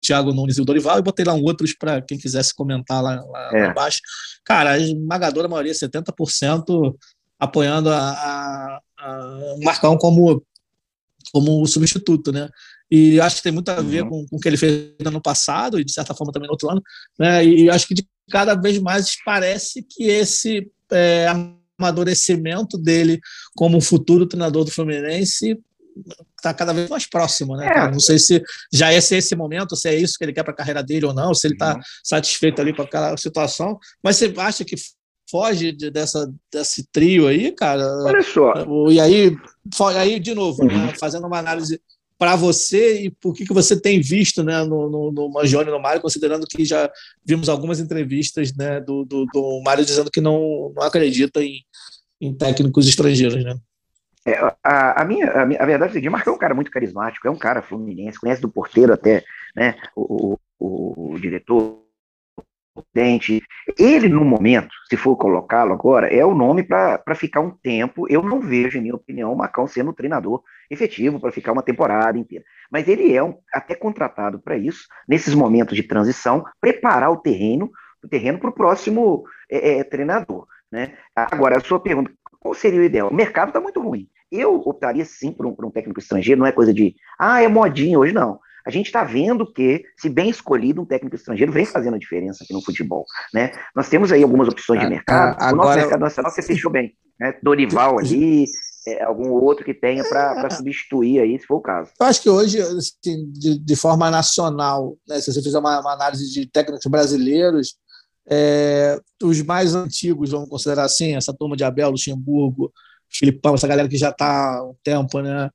[0.00, 3.20] Thiago Nunes e o Dorival, e botei lá um outros para quem quisesse comentar lá,
[3.22, 3.62] lá, é.
[3.62, 4.00] lá, embaixo.
[4.44, 6.94] Cara, a esmagadora maioria, 70%,
[7.38, 10.44] apoiando a, a, a Marcão como,
[11.32, 12.48] como substituto, né?
[12.90, 14.08] E acho que tem muito a ver uhum.
[14.08, 16.52] com, com o que ele fez no ano passado, e de certa forma também no
[16.52, 16.82] outro ano,
[17.18, 17.44] né?
[17.44, 21.26] E acho que de cada vez mais parece que esse é,
[21.78, 23.20] amadurecimento dele
[23.54, 25.58] como futuro treinador do Fluminense
[26.36, 27.66] está cada vez mais próximo, né?
[27.66, 27.90] É.
[27.90, 30.56] Não sei se já é esse momento, se é isso que ele quer para a
[30.56, 31.80] carreira dele ou não, se ele está uhum.
[32.04, 33.78] satisfeito ali com aquela situação.
[34.02, 34.76] Mas você acha que
[35.30, 37.84] foge de, dessa, desse trio aí, cara?
[38.04, 38.52] Olha só.
[38.90, 39.36] E aí,
[39.96, 40.74] aí de novo, né?
[40.74, 40.86] uhum.
[40.86, 40.94] né?
[40.98, 41.80] fazendo uma análise
[42.18, 45.80] para você e por que, que você tem visto né, no, no, no Mangione no
[45.80, 46.90] Mário, considerando que já
[47.24, 51.64] vimos algumas entrevistas né, do, do, do Mário dizendo que não, não acredita em,
[52.20, 53.56] em técnicos estrangeiros, né?
[54.26, 56.54] É, a, a, minha, a, minha, a verdade é que o Marco é um cara
[56.54, 59.24] muito carismático, é um cara fluminense, conhece do porteiro até,
[59.56, 61.87] né, o, o, o diretor,
[63.78, 68.06] Ele, no momento, se for colocá-lo agora, é o nome para ficar um tempo.
[68.08, 72.18] Eu não vejo, em minha opinião, o Macão sendo treinador efetivo para ficar uma temporada
[72.18, 72.44] inteira.
[72.70, 77.70] Mas ele é um, até contratado para isso, nesses momentos de transição, preparar o terreno,
[78.02, 80.46] o terreno para o próximo é, é, treinador.
[80.70, 80.94] Né?
[81.14, 83.08] Agora, a sua pergunta, qual seria o ideal?
[83.08, 84.08] O mercado está muito ruim.
[84.30, 87.48] Eu optaria sim por um, por um técnico estrangeiro, não é coisa de, ah, é
[87.48, 88.38] modinha hoje, não
[88.68, 92.44] a gente está vendo que, se bem escolhido, um técnico estrangeiro vem fazendo a diferença
[92.44, 93.06] aqui no futebol.
[93.32, 93.50] Né?
[93.74, 95.38] Nós temos aí algumas opções de ah, mercado.
[95.40, 95.54] Ah, agora...
[95.54, 96.92] O nosso mercado nacional você fechou bem.
[97.18, 97.34] Né?
[97.42, 98.44] Dorival ali,
[98.86, 100.50] é, algum outro que tenha para é.
[100.50, 101.90] substituir aí, se for o caso.
[101.98, 105.94] Eu acho que hoje, assim, de, de, forma nacional, né, se você fizer uma, uma
[105.94, 107.74] análise de técnicos brasileiros,
[108.28, 112.70] é, os mais antigos, vamos considerar assim, essa turma de Abel, Luxemburgo,
[113.10, 115.48] Filipão, essa galera que já está há um tempo, né?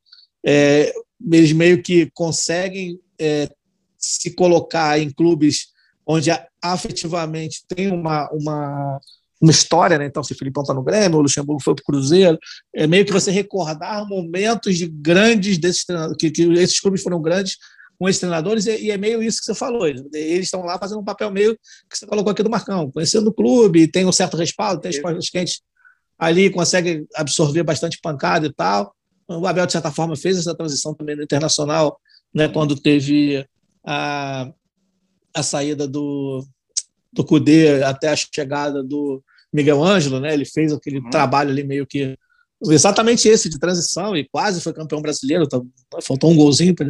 [0.43, 0.91] É,
[1.31, 3.49] eles meio que conseguem é,
[3.97, 5.67] se colocar em clubes
[6.05, 6.29] onde
[6.61, 8.99] afetivamente tem uma, uma,
[9.41, 10.05] uma história, né?
[10.05, 12.37] Então, se o Filipão está no Grêmio, o Luxemburgo foi para o Cruzeiro,
[12.75, 17.21] é meio que você recordar momentos de grandes desses treinadores, que, que esses clubes foram
[17.21, 17.57] grandes
[17.97, 19.87] com esses treinadores, e, é meio isso que você falou.
[19.87, 21.57] Eles estão lá fazendo um papel meio
[21.89, 24.99] que você colocou aqui do Marcão, conhecendo o clube, tem um certo respaldo, tem as
[24.99, 25.61] portas quentes
[26.17, 28.93] ali, consegue absorver bastante pancada e tal.
[29.27, 31.99] O Abel, de certa forma, fez essa transição também no internacional
[32.33, 33.45] né, quando teve
[33.85, 34.51] a,
[35.33, 36.45] a saída do,
[37.11, 40.33] do Cudê até a chegada do Miguel Ângelo, né?
[40.33, 41.09] Ele fez aquele uhum.
[41.09, 42.17] trabalho ali meio que
[42.65, 45.47] exatamente esse de transição e quase foi campeão brasileiro.
[45.47, 45.61] Tá,
[46.01, 46.87] faltou um golzinho para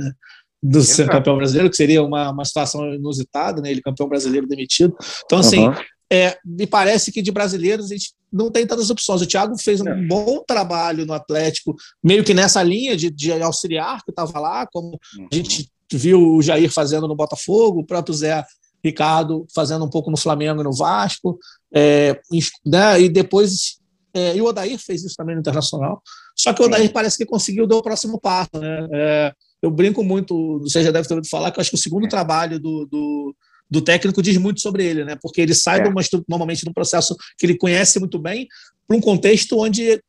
[0.65, 3.69] do ser campeão brasileiro, que seria uma, uma situação inusitada, né?
[3.69, 4.95] Ele campeão brasileiro demitido.
[5.25, 5.75] Então, assim, uhum.
[6.09, 9.21] é, me parece que de brasileiros a gente não tem tantas opções.
[9.21, 10.07] O Thiago fez um é.
[10.07, 14.99] bom trabalho no Atlético, meio que nessa linha de, de auxiliar que estava lá, como
[15.17, 15.27] uhum.
[15.31, 18.43] a gente viu o Jair fazendo no Botafogo, o próprio Zé
[18.83, 21.37] Ricardo fazendo um pouco no Flamengo e no Vasco,
[21.73, 22.19] é,
[22.65, 23.77] né, e depois
[24.13, 26.01] é, e o Odair fez isso também no Internacional.
[26.35, 28.51] Só que o Odair parece que conseguiu dar o próximo passo.
[28.53, 28.87] Né?
[28.93, 31.79] É, eu brinco muito, você já deve ter ouvido falar, que eu acho que o
[31.79, 32.09] segundo é.
[32.09, 33.35] trabalho do, do,
[33.73, 35.17] do, técnico diz muito sobre ele, né?
[35.21, 35.88] porque ele sai é.
[35.88, 38.47] uma, normalmente de um processo que ele conhece muito bem
[38.88, 40.01] para um contexto onde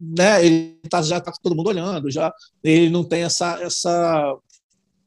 [0.00, 4.36] né, ele tá, já está todo mundo olhando, já ele não tem essa, essa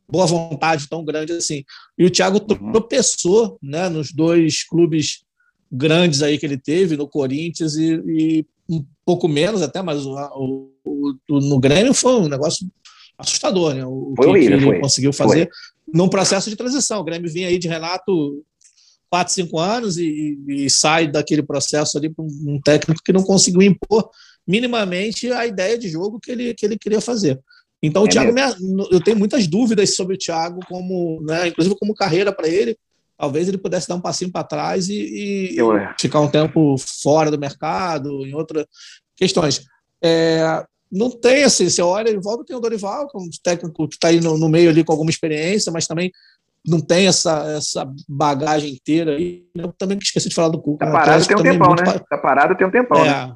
[0.08, 1.64] boa vontade tão grande assim.
[1.98, 2.72] E o Thiago uhum.
[2.72, 5.24] tropeçou né, nos dois clubes
[5.72, 10.16] grandes aí que ele teve, no Corinthians e, e um pouco menos até, mas o,
[10.86, 12.68] o, o, no Grêmio foi um negócio
[13.18, 13.86] assustador, né?
[13.86, 14.80] O foi que, horrível, que ele foi.
[14.82, 15.94] conseguiu fazer foi.
[15.94, 17.00] num processo de transição.
[17.00, 18.44] O Grêmio vinha aí de Renato
[19.10, 23.62] quatro, cinco anos e, e sai daquele processo ali para um técnico que não conseguiu
[23.62, 24.10] impor
[24.48, 27.40] minimamente a ideia de jogo que ele, que ele queria fazer.
[27.82, 28.42] Então, é o Thiago, me,
[28.92, 32.78] eu tenho muitas dúvidas sobre o Thiago, como, né, inclusive como carreira para ele.
[33.18, 35.94] Talvez ele pudesse dar um passinho para trás e, e eu, é.
[35.98, 38.66] ficar um tempo fora do mercado, em outras
[39.16, 39.62] questões.
[40.04, 40.66] É,
[40.96, 43.96] não tem assim, você olha em volta, tem o Dorival, que é um técnico que
[43.96, 46.12] está aí no, no, meio ali com alguma experiência, mas também
[46.66, 49.46] não tem essa, essa bagagem inteira aí.
[49.54, 50.86] Eu também esqueci de falar do Cuca.
[50.86, 52.00] Tá parado tem um tempão, né?
[52.10, 53.36] Tá parado tem um tempão, é, né?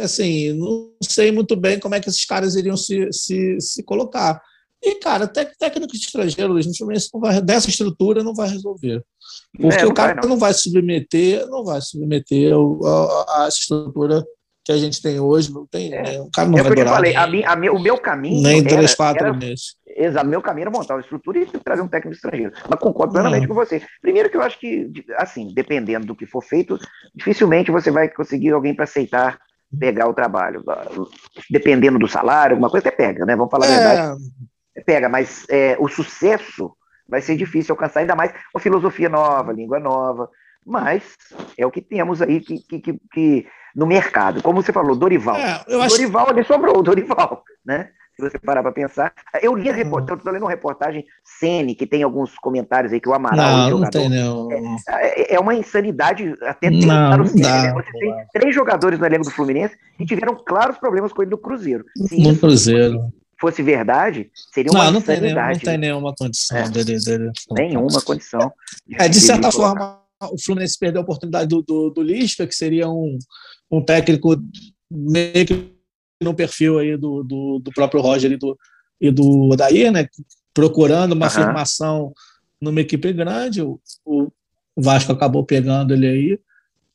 [0.00, 4.42] assim, não sei muito bem como é que esses caras iriam se, se, se colocar.
[4.82, 9.04] E, cara, técnico estrangeiro, Luiz, não vai, dessa estrutura não vai resolver.
[9.56, 10.30] Porque é, o cara vai, não.
[10.30, 10.38] não.
[10.38, 14.24] vai submeter, não vai submeter a, a, estrutura
[14.64, 15.92] que a gente tem hoje, não tem.
[15.92, 16.02] É.
[16.02, 16.20] Né?
[16.20, 16.94] O cara não é vai durar.
[16.94, 18.42] Falei, a minha, a o meu caminho.
[18.42, 19.76] Nem três, quatro meses.
[19.86, 22.52] Exato, meu caminho era montar uma estrutura e trazer um técnico estrangeiro.
[22.68, 23.82] Mas concordo plenamente com você.
[24.00, 26.78] Primeiro que eu acho que, assim, dependendo do que for feito,
[27.14, 29.38] dificilmente você vai conseguir alguém para aceitar
[29.78, 30.64] pegar o trabalho.
[31.50, 33.36] Dependendo do salário, alguma coisa até pega, né?
[33.36, 33.74] Vamos falar é.
[33.74, 34.22] a verdade.
[34.86, 36.72] Pega, mas é, o sucesso
[37.08, 40.30] vai ser difícil alcançar, ainda mais com filosofia nova, língua nova.
[40.64, 41.16] Mas
[41.58, 44.42] é o que temos aí que, que, que, que no mercado.
[44.42, 45.36] Como você falou, Dorival.
[45.36, 46.32] É, Dorival, acho...
[46.32, 47.90] ali sobrou o Dorival, né?
[48.20, 49.12] se você parar para pensar.
[49.42, 53.08] Eu li a reportagem, estou lendo uma reportagem Sene, que tem alguns comentários aí que
[53.08, 53.56] o Amaral.
[53.56, 54.78] Não, o jogador, não tem, não.
[54.88, 57.42] É, é, é uma insanidade até tentar no Sene.
[57.42, 57.72] Né?
[57.72, 61.38] Você tem três jogadores no elenco do Fluminense que tiveram claros problemas com ele no
[61.38, 61.84] Cruzeiro.
[61.96, 63.00] Se no Cruzeiro.
[63.40, 65.60] Fosse verdade, seria uma não, não insanidade.
[65.60, 66.68] Tem, não tem nenhuma condição é.
[66.68, 67.30] dele, dele.
[67.52, 68.52] Nenhuma condição.
[68.98, 69.98] É, de certa forma,
[70.30, 73.16] o Fluminense perdeu a oportunidade do, do, do Lisca, que seria um,
[73.70, 74.36] um técnico
[74.90, 75.70] meio que
[76.20, 78.58] no perfil aí do, do, do próprio Roger e do,
[79.00, 80.08] e do Odair, né?
[80.52, 81.26] Procurando uma uhum.
[81.26, 82.12] afirmação
[82.60, 84.30] numa equipe grande, o, o
[84.76, 86.38] Vasco acabou pegando ele aí.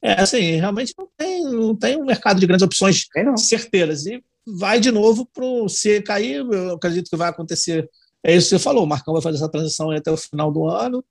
[0.01, 3.07] É assim, realmente não tem, não tem um mercado de grandes opções
[3.37, 4.05] certeiras.
[4.05, 5.67] E vai de novo para o.
[5.67, 7.89] Se cair, eu acredito que vai acontecer.
[8.23, 10.67] É isso que você falou, o Marcão vai fazer essa transição até o final do
[10.67, 11.03] ano,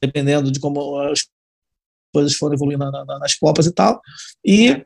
[0.00, 1.28] dependendo de como as
[2.12, 4.00] coisas forem evoluindo na, na, nas Copas e tal.
[4.44, 4.84] E é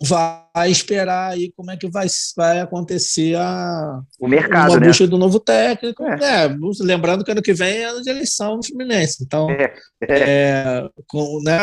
[0.00, 2.06] vai esperar aí como é que vai,
[2.36, 4.88] vai acontecer a o mercado, uma né?
[4.88, 6.04] busca do novo técnico.
[6.04, 6.44] É.
[6.46, 9.24] É, lembrando que ano que vem é ano de eleição no Fluminense.
[9.24, 9.72] Então, é.
[10.02, 10.88] é.
[11.06, 11.58] com, né,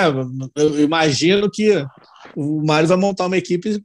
[0.55, 1.85] eu imagino que
[2.35, 3.83] o Mário vai montar uma equipe,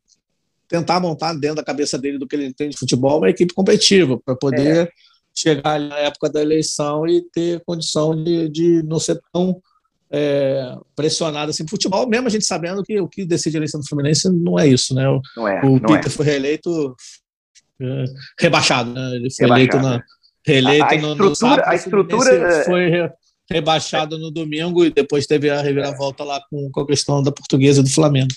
[0.67, 4.19] tentar montar dentro da cabeça dele do que ele entende de futebol, uma equipe competitiva,
[4.25, 4.91] para poder é.
[5.35, 9.61] chegar na época da eleição e ter condição de, de não ser tão
[10.11, 13.89] é, pressionado assim futebol, mesmo a gente sabendo que o que decide a eleição do
[13.89, 15.09] Fluminense não é isso, né?
[15.09, 16.11] O, não é, o não Peter é.
[16.11, 16.97] foi reeleito
[17.81, 18.05] é,
[18.41, 19.17] rebaixado, né?
[19.17, 19.77] Ele foi rebaixado.
[19.77, 20.03] eleito na
[20.47, 22.91] reeleito a, a no, no sábado, a estrutura é- foi
[23.51, 27.83] rebaixado no domingo e depois teve a reviravolta lá com, com a questão da portuguesa
[27.83, 28.29] do Flamengo.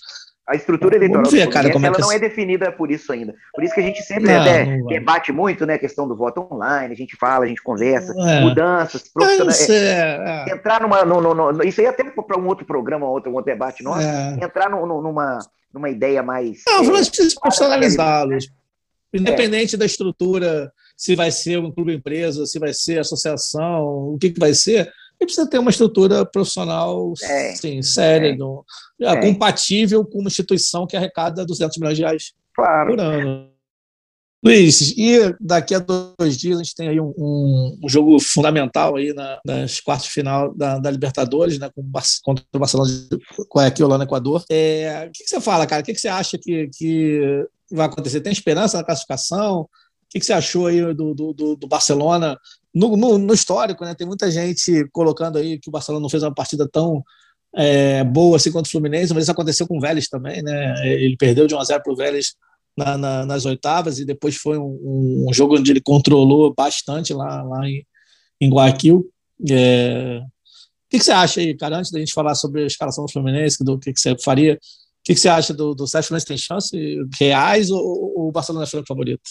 [0.47, 3.33] A estrutura eleitoral ver, cara, é ela é não é definida por isso ainda.
[3.53, 6.15] Por isso que a gente sempre não, até não debate muito, né, a questão do
[6.15, 8.41] voto online, a gente fala, a gente conversa, é.
[8.41, 9.69] mudanças, profissionais.
[9.69, 11.05] É, é, entrar numa.
[11.05, 14.01] No, no, no, isso aí até para um outro programa, outro, um outro debate nosso,
[14.01, 14.39] é.
[14.41, 15.39] entrar numa,
[15.73, 16.63] numa ideia mais.
[16.67, 18.51] Não, nós precisamos profissionalizá-los.
[19.13, 24.29] Independente da estrutura, se vai ser um clube empresa, se vai ser associação, o que,
[24.31, 24.89] que vai ser,
[25.21, 28.65] e precisa ter uma estrutura profissional é, sim, séria, é, no,
[28.99, 29.21] é.
[29.21, 32.89] compatível com uma instituição que arrecada 200 milhões de reais claro.
[32.89, 33.51] por ano.
[34.43, 38.95] Luiz, e daqui a dois dias a gente tem aí um, um, um jogo fundamental
[38.95, 41.87] aí na, nas quartas de final da, da, Libertadores, né, com,
[42.23, 43.19] contra o Barcelona de
[43.59, 44.43] aqui lá no Equador.
[44.49, 45.83] É, o que, que, você fala, cara?
[45.83, 48.21] O que, que você acha que, que vai acontecer?
[48.21, 49.69] Tem esperança na classificação?
[50.11, 52.37] Que, que você achou aí do, do, do Barcelona
[52.75, 53.85] no, no, no, histórico?
[53.85, 53.95] Né?
[53.95, 57.01] Tem muita gente colocando aí que o Barcelona não fez uma partida tão
[57.55, 60.85] é, boa assim contra o Fluminense, mas isso aconteceu com o Vélez também, né?
[60.85, 62.35] Ele perdeu de 1 a 0 para o Vélez
[62.77, 67.41] na, na, nas oitavas e depois foi um, um, jogo onde ele controlou bastante lá,
[67.43, 67.85] lá em,
[68.39, 69.09] em Guayaquil.
[69.49, 70.21] É...
[70.23, 73.11] O que, que, você acha aí, cara, antes da gente falar sobre a escalação do
[73.11, 74.57] Fluminense, do que, que você faria, o
[75.05, 76.77] que, que, você acha do, do Sérgio Fluminense tem chance
[77.17, 79.21] reais ou, ou o Barcelona é o favorito?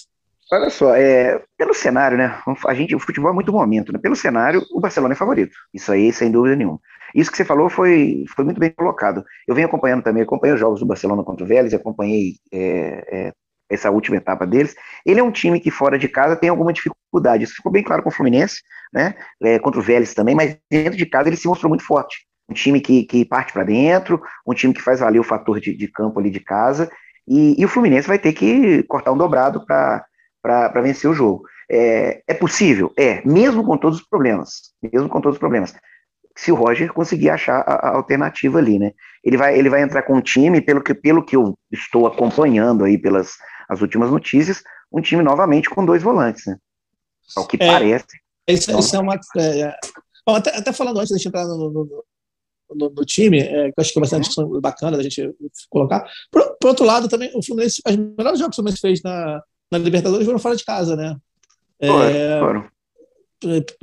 [0.52, 2.36] Olha só, é, pelo cenário, né?
[2.66, 4.00] A gente, o futebol é muito momento, né?
[4.00, 5.56] Pelo cenário, o Barcelona é favorito.
[5.72, 6.80] Isso aí, sem dúvida nenhuma.
[7.14, 9.24] Isso que você falou foi, foi muito bem colocado.
[9.46, 13.32] Eu venho acompanhando também, acompanhei os jogos do Barcelona contra o Vélez, acompanhei é, é,
[13.70, 14.74] essa última etapa deles.
[15.06, 17.44] Ele é um time que fora de casa tem alguma dificuldade.
[17.44, 18.60] Isso ficou bem claro com o Fluminense,
[18.92, 19.14] né?
[19.40, 22.26] É, contra o Vélez também, mas dentro de casa ele se mostrou muito forte.
[22.48, 25.76] Um time que, que parte para dentro, um time que faz valer o fator de,
[25.76, 26.90] de campo ali de casa.
[27.28, 30.04] E, e, o Fluminense vai ter que cortar um dobrado para
[30.82, 31.42] vencer o jogo.
[31.70, 32.92] É, é possível?
[32.96, 34.72] É, mesmo com todos os problemas.
[34.82, 35.74] Mesmo com todos os problemas
[36.36, 38.92] se o Roger conseguir achar a, alternativa ali, né?
[39.22, 42.84] Ele vai, ele vai entrar com um time, pelo que, pelo que eu estou acompanhando
[42.84, 43.34] aí pelas
[43.68, 46.56] as últimas notícias, um time novamente com dois volantes, né?
[47.36, 48.06] Ao que é, parece.
[48.48, 49.14] Isso, então, isso é uma.
[49.36, 49.76] É, é,
[50.26, 52.04] bom, até, até, falando antes de a gente entrar no, no,
[52.74, 54.60] no, no time, é, que eu acho que é bastante discussão uhum.
[54.60, 55.32] bacana da gente
[55.68, 56.04] colocar.
[56.32, 59.40] Por, por, outro lado, também, o Fluminense, os melhores jogos que o Fluminense fez na,
[59.70, 61.16] na Libertadores foram fora de casa, né?
[61.78, 62.68] É, foram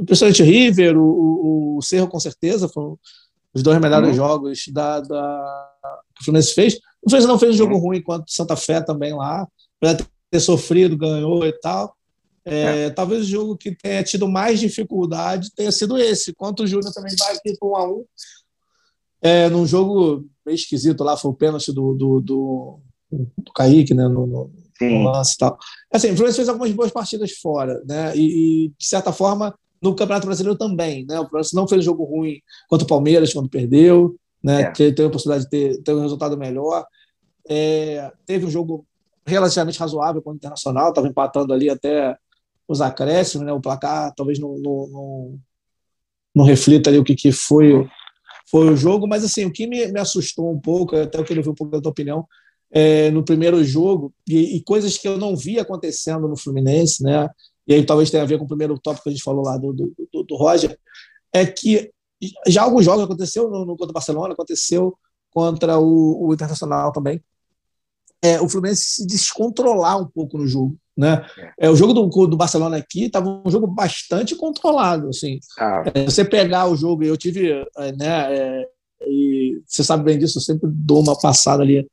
[0.06, 2.97] principalmente River, o, o, Cerro com certeza, foram
[3.54, 4.15] os dois melhores uhum.
[4.15, 5.69] jogos da, da,
[6.15, 6.76] que o Fluminense fez.
[7.02, 7.80] O Fluminense não fez um jogo uhum.
[7.80, 9.47] ruim quanto Santa Fé também lá,
[9.82, 11.95] apesar ter sofrido, ganhou e tal.
[12.45, 12.89] É, é.
[12.89, 16.34] Talvez o jogo que tenha tido mais dificuldade tenha sido esse.
[16.34, 18.06] Quanto o Júnior também vai aqui para um a um.
[19.21, 22.80] É, num jogo meio esquisito lá, foi o pênalti do, do, do,
[23.12, 24.08] do Kaique, né?
[24.08, 25.03] No, no, Sim.
[25.03, 25.57] lance e tal.
[25.91, 28.15] Assim, o Fluminense fez algumas boas partidas fora, né?
[28.15, 31.19] E, e, de certa forma, no Campeonato Brasileiro também, né?
[31.19, 34.61] O Fluminense não fez jogo ruim contra o Palmeiras quando perdeu, né?
[34.61, 34.71] É.
[34.71, 36.85] Teve, teve a possibilidade de ter, ter um resultado melhor.
[37.49, 38.85] É, teve um jogo
[39.25, 42.15] relativamente razoável com o Internacional, estava empatando ali até
[42.67, 43.53] os acréscimos, né?
[43.53, 45.39] O placar talvez não, não, não,
[46.35, 47.87] não reflita ali o que, que foi,
[48.49, 51.43] foi o jogo, mas assim, o que me, me assustou um pouco, até eu queria
[51.43, 52.25] ver um pouco da tua opinião,
[52.71, 57.30] é, no primeiro jogo e, e, coisas que eu não vi acontecendo no Fluminense, né?
[57.65, 59.58] E aí talvez tenha a ver com o primeiro tópico que a gente falou lá
[59.58, 60.77] do, do, do, do Roger,
[61.34, 61.91] é que
[62.47, 64.97] já alguns jogos aconteceu no, no contra o Barcelona, aconteceu
[65.32, 67.21] contra o, o Internacional também.
[68.21, 71.23] É, o Fluminense se descontrolar um pouco no jogo, né?
[71.60, 75.39] É, o jogo do, do Barcelona aqui estava um jogo bastante controlado, assim.
[75.60, 75.84] Ah.
[75.93, 78.36] É, você pegar o jogo, eu tive, é, né?
[78.36, 78.69] É,
[79.01, 81.88] e você sabe bem disso, eu sempre dou uma passada ali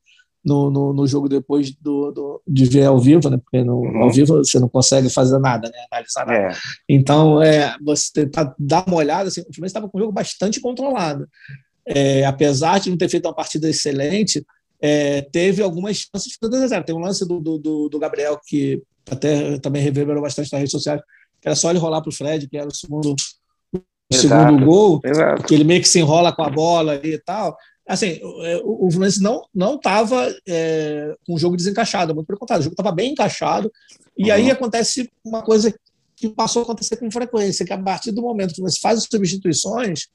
[0.45, 3.37] no, no, no, jogo depois do, do, de ver ao vivo, né?
[3.37, 4.03] Porque no, uhum.
[4.03, 5.77] ao vivo você não consegue fazer nada, né?
[5.91, 6.53] Analisar nada.
[6.53, 6.55] É.
[6.87, 10.61] Então, é, você tentar dar uma olhada, assim, o Fluminense estava com um jogo bastante
[10.61, 11.27] controlado.
[11.87, 14.45] É, apesar de não ter feito uma partida excelente,
[14.79, 16.85] é, teve algumas chances de 2 a 0.
[16.85, 21.01] Tem um lance do, do, do, Gabriel que até também reverberou bastante nas redes sociais,
[21.41, 23.15] que era só ele rolar para o Fred, que era o segundo,
[23.73, 25.43] o segundo gol, Exato.
[25.43, 27.55] que ele meio que se enrola com a bola e tal
[27.87, 32.39] assim, é, o, o Fluminense não não estava é, com o jogo desencaixado, muito pelo
[32.39, 33.71] contrário, o jogo estava bem encaixado,
[34.17, 34.33] e uhum.
[34.33, 35.73] aí acontece uma coisa
[36.15, 38.99] que passou a acontecer com frequência, que a partir do momento que o Fluminense faz
[38.99, 40.07] as substituições,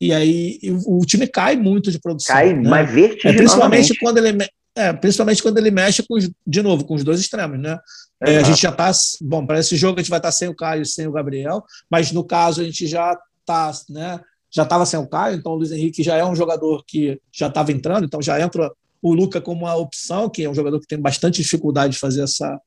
[0.00, 2.34] e aí o, time cai muito de produção.
[2.34, 2.68] Cai, né?
[2.68, 2.90] mas
[3.24, 7.04] é, principalmente quando ele é, principalmente quando ele mexe com os, de novo com os
[7.04, 7.78] dois extremos, né?
[8.24, 10.48] É, a gente já está bom para esse jogo a gente vai estar tá sem
[10.48, 14.20] o Caio, sem o Gabriel, mas no caso a gente já está, né?
[14.52, 17.46] Já estava sem o Caio, então o Luiz Henrique já é um jogador que já
[17.46, 20.86] estava entrando, então já entra o Luca como uma opção, que é um jogador que
[20.86, 22.60] tem bastante dificuldade de fazer essa,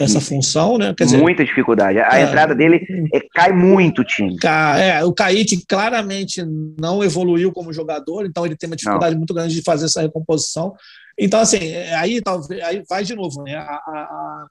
[0.00, 0.92] essa função, né?
[0.96, 1.98] Quer dizer, Muita dificuldade.
[1.98, 2.80] A é, entrada dele
[3.12, 4.36] é, cai muito o time.
[4.80, 6.42] É, o Kaique claramente
[6.80, 9.20] não evoluiu como jogador, então ele tem uma dificuldade não.
[9.20, 10.74] muito grande de fazer essa recomposição.
[11.16, 13.54] Então, assim, é, aí talvez aí vai de novo, né?
[13.54, 14.46] A, a, a,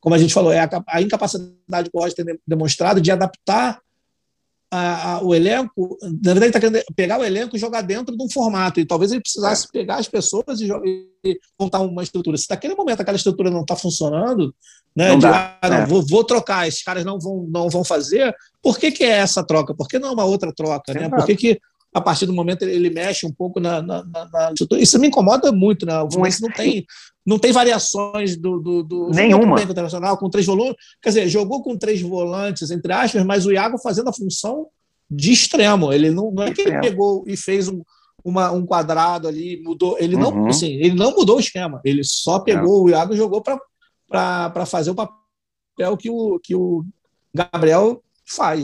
[0.00, 3.80] como a gente falou, é a, a incapacidade que o Roger tem demonstrado de adaptar
[4.70, 8.16] a, a, o elenco, na verdade, ele está querendo pegar o elenco e jogar dentro
[8.16, 8.78] de um formato.
[8.78, 9.72] E talvez ele precisasse é.
[9.72, 10.68] pegar as pessoas e,
[11.24, 12.36] e, montar uma estrutura.
[12.36, 14.54] Se naquele momento aquela estrutura não está funcionando,
[14.94, 15.86] né, não de, ah, não, é.
[15.86, 19.44] vou, vou, trocar, esses caras não vão, não vão fazer, por que, que é essa
[19.44, 19.74] troca?
[19.74, 20.94] Por que não é uma outra troca?
[20.94, 21.08] Né?
[21.08, 21.60] Por que, que
[21.92, 25.84] a partir do momento ele, mexe um pouco na, na, na, Isso me incomoda muito,
[25.84, 26.00] né?
[26.00, 26.86] O Fluminense não tem,
[27.26, 28.60] não tem variações do.
[28.60, 29.60] do, do Nenhuma.
[29.60, 30.76] internacional com três volumes.
[31.02, 34.68] Quer dizer, jogou com três volantes, entre aspas, mas o Iago fazendo a função
[35.10, 35.92] de extremo.
[35.92, 37.82] Ele não, não é que ele pegou e fez um,
[38.24, 39.96] uma, um quadrado ali, mudou.
[39.98, 40.48] Ele não, uhum.
[40.48, 41.80] assim, ele não mudou o esquema.
[41.84, 42.82] Ele só pegou é.
[42.82, 46.84] o Iago e jogou para fazer o papel que o, que o
[47.34, 48.62] Gabriel faz.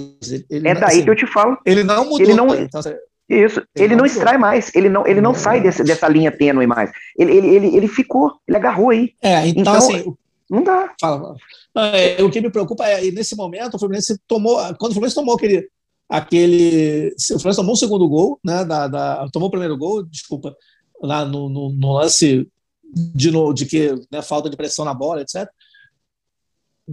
[0.48, 1.58] Ele, é daí assim, que eu te falo.
[1.66, 2.20] Ele não mudou.
[2.20, 2.80] Ele não, então,
[3.28, 3.60] isso.
[3.74, 4.74] Ele, ele não, extrai mais.
[4.74, 6.90] Ele não, ele não, sai desse, dessa linha tênue mais.
[7.18, 9.12] Ele, ele, ele, ele ficou, ele agarrou aí.
[9.20, 10.16] É, então, então assim.
[10.48, 10.94] Não dá.
[11.00, 11.34] Fala,
[11.74, 14.56] é, o que me preocupa é, nesse momento, o Fluminense tomou.
[14.76, 15.68] Quando o Fluminense tomou aquele.
[16.08, 18.64] aquele o Fluminense tomou o segundo gol, né?
[18.64, 20.54] Da, da, tomou o primeiro gol, desculpa,
[21.02, 22.48] lá no, no, no lance
[22.94, 25.48] de, no, de que né, falta de pressão na bola, etc.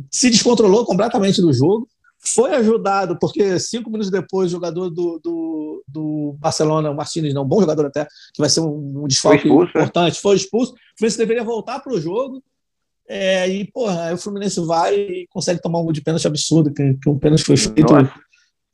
[0.10, 1.88] Se descontrolou completamente do jogo
[2.26, 7.44] foi ajudado, porque cinco minutos depois, o jogador do, do, do Barcelona, o Martínez, não,
[7.44, 9.82] um bom jogador até, que vai ser um, um desfalque foi expulso, é?
[9.82, 10.74] importante, foi expulso.
[10.74, 12.42] O Fluminense deveria voltar para o jogo.
[13.10, 16.74] É, e, porra, aí o Fluminense vai e consegue tomar um gol de pênalti absurdo,
[16.74, 17.94] que, que um pênalti foi feito.
[17.94, 18.14] Nossa.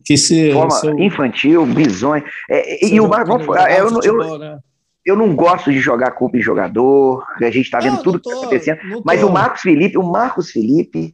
[0.05, 0.99] Que se, Forma seu...
[0.99, 2.23] infantil, bizonho.
[2.49, 4.59] É, e o Marcos, é, eu, eu, eu, né?
[5.05, 8.29] eu não gosto de jogar culpa em jogador, a gente está vendo não, tudo que
[8.29, 11.13] está acontecendo, mas o Marcos Felipe, o Marcos Felipe,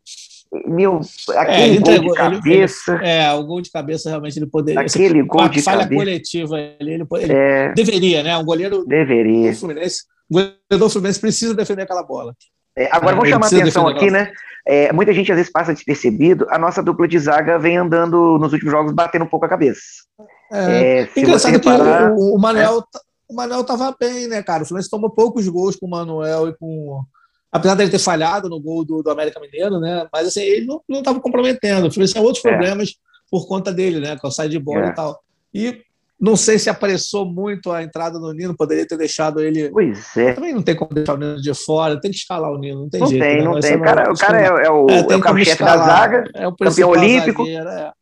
[0.66, 1.02] meu,
[1.36, 2.96] aquele é, gol entregou, de cabeça.
[2.96, 4.82] Ele, é, o gol de cabeça realmente ele poderia.
[4.82, 6.02] Aquele gol de falha cabeça.
[6.02, 8.38] coletiva ele, ele, ele é, deveria, né?
[8.38, 9.52] Um goleiro deveria.
[9.52, 12.36] do Fluminense, o do Fluminense precisa defender aquela bola.
[12.78, 14.32] É, agora é, vamos chamar a atenção aqui, né?
[14.68, 16.48] É, muita gente às vezes passa despercebido.
[16.50, 19.82] A nossa dupla de zaga vem andando nos últimos jogos batendo um pouco a cabeça.
[20.52, 22.84] É, é engraçado reparar, que o, o Manel,
[23.30, 24.64] o Manel tava bem, né, cara?
[24.64, 27.04] O Fluminense tomou poucos gols com o Manuel e com
[27.56, 30.06] apesar dele ter falhado no gol do, do América Mineiro, né?
[30.12, 31.88] Mas assim, ele não estava comprometendo.
[31.88, 32.50] O Fluminense tinha outros é.
[32.50, 32.96] problemas
[33.32, 34.18] por conta dele, né?
[34.18, 34.90] Com a saída de bola é.
[34.90, 35.20] e tal.
[35.54, 35.82] E
[36.20, 39.70] não sei se apressou muito a entrada do Nino, poderia ter deixado ele.
[39.70, 40.34] Pois é.
[40.34, 42.90] Também não tem como deixar o Nino de fora, tem que escalar o Nino, não
[42.90, 43.24] tem não jeito.
[43.24, 43.44] Tem, né?
[43.46, 46.30] não tem, O cara, o cara é, é o, é, é o carro-chefe da zaga,
[46.36, 47.46] é o campeão olímpico.
[47.46, 47.94] Zagueiro, é.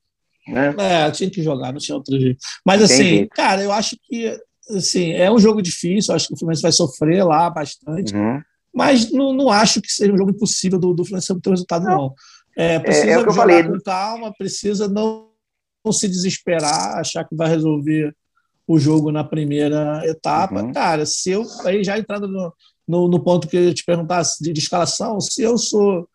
[0.48, 1.06] É.
[1.06, 1.12] é.
[1.12, 2.40] tinha que jogar, não tinha outro jeito.
[2.66, 4.36] Mas não assim, cara, eu acho que
[4.76, 8.16] assim, é um jogo difícil, acho que o Fluminense vai sofrer lá bastante.
[8.16, 8.42] Uhum
[8.74, 11.86] mas não, não acho que seja um jogo impossível do, do Fluminense ter o resultado,
[11.86, 12.14] não.
[12.56, 13.64] É, precisa é, é jogar falei.
[13.64, 15.30] com calma, precisa não,
[15.84, 18.16] não, se desesperar, achar que vai resolver
[18.68, 20.62] o jogo na primeira etapa.
[20.62, 20.72] Uhum.
[20.72, 22.54] Cara, se eu, aí já entrando no,
[22.88, 26.08] no, no, ponto que eu te perguntasse de, de escalação, se eu sou,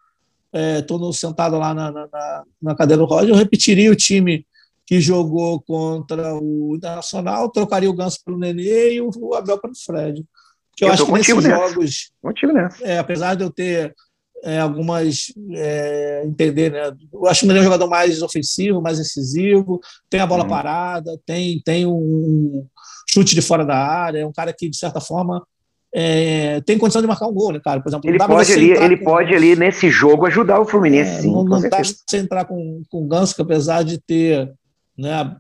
[0.53, 4.47] estou é, sentado lá na, na, na cadeira do Roger, eu repetiria o time
[4.87, 9.77] que jogou contra o Internacional, trocaria o Ganso pelo Nenê e o Abel para o
[9.77, 10.25] Fred.
[10.79, 11.49] Que eu, eu acho que nesses nessa.
[11.49, 12.13] jogos,
[12.83, 13.93] é, apesar de eu ter
[14.45, 16.93] é, algumas é, entender, né?
[17.13, 20.49] Eu acho que ele é um jogador mais ofensivo, mais incisivo, tem a bola hum.
[20.49, 22.65] parada, tem, tem um
[23.11, 25.45] chute de fora da área, é um cara que, de certa forma,
[25.93, 27.81] é, tem condição de marcar um gol, né, cara?
[27.81, 29.05] Por exemplo, ele pode ali, ele com...
[29.05, 31.33] pode ali nesse jogo ajudar o Fluminense, é, sim.
[31.33, 34.49] Não, não dá você entrar com, com o Ganso, que apesar de ter
[34.97, 35.37] né,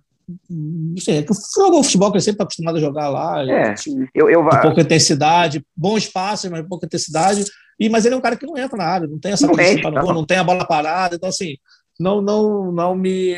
[0.98, 3.42] Sei, é que jogou futebol que ele sempre está acostumado a jogar lá.
[3.42, 3.74] É,
[4.14, 7.44] eu, eu, pouca intensidade, bom espaço, mas pouca intensidade.
[7.80, 9.80] E, mas ele é um cara que não entra na área, não tem essa condição
[9.80, 11.16] para tá não tem a bola parada.
[11.16, 11.56] Então, assim,
[11.98, 13.30] não, não, não me.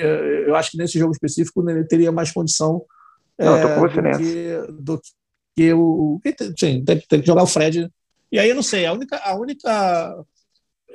[0.47, 2.83] Eu acho que nesse jogo específico ele teria mais condição
[3.39, 5.01] não, é, do, que, do
[5.57, 6.21] que o.
[6.59, 7.89] Sim, tem, tem, que jogar o Fred.
[8.33, 9.17] E aí eu não sei, a única.
[9.19, 10.25] A única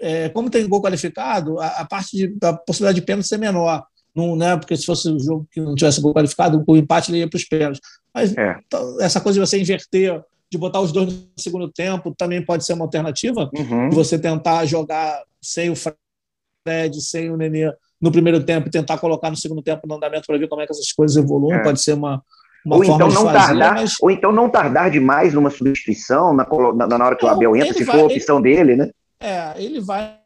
[0.01, 3.85] é, como tem gol qualificado, a, a parte de, da possibilidade de pênalti ser menor.
[4.15, 7.29] Não, né, porque se fosse um jogo que não tivesse qualificado, o empate ele ia
[7.29, 7.81] para os pênaltis.
[8.13, 8.57] Mas é.
[8.65, 12.65] Então, essa coisa de você inverter, de botar os dois no segundo tempo, também pode
[12.65, 13.49] ser uma alternativa.
[13.53, 13.89] Uhum.
[13.89, 19.29] Você tentar jogar sem o Fred, sem o Nenê no primeiro tempo e tentar colocar
[19.29, 21.57] no segundo tempo no andamento para ver como é que essas coisas evoluem.
[21.57, 21.63] É.
[21.63, 22.23] Pode ser uma,
[22.65, 23.93] uma ou então não fazer, tardar, mas...
[24.01, 27.55] ou então não tardar demais numa substituição na, na, na hora que não, o Abel
[27.55, 28.91] entra, se vai, for a opção ele, dele, né?
[29.19, 30.19] É, ele vai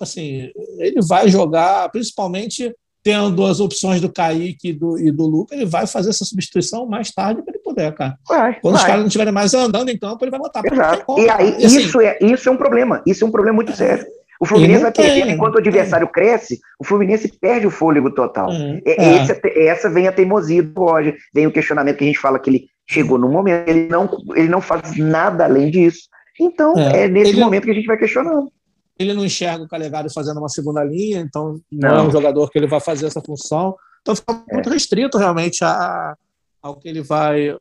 [0.00, 5.54] assim, ele vai jogar principalmente tendo as opções do Kaique e do, e do Luca,
[5.54, 8.18] ele vai fazer essa substituição mais tarde para ele poder, cara.
[8.28, 8.82] Vai, Quando vai.
[8.82, 10.62] os caras não estiverem mais andando em campo, ele vai botar.
[10.64, 11.18] Exato.
[11.18, 13.02] E aí, e assim, isso, é, isso é um problema.
[13.06, 14.06] Isso é um problema muito sério.
[14.40, 16.10] O Fluminense vai perdendo enquanto o adversário é.
[16.10, 18.50] cresce, o Fluminense perde o fôlego total.
[18.50, 19.22] É, é.
[19.22, 22.48] Esse, essa vem a teimosia do Roger, vem o questionamento que a gente fala que
[22.48, 26.08] ele chegou no momento, ele não, ele não faz nada além disso.
[26.40, 28.50] Então, é, é nesse ele, momento que a gente vai questionando
[29.00, 32.50] ele não enxerga o Calegari fazendo uma segunda linha, então não, não, é um jogador
[32.50, 33.74] que ele vai fazer essa função.
[34.02, 34.72] Então fica muito é.
[34.74, 36.14] restrito realmente a,
[36.62, 37.56] ao que ele vai,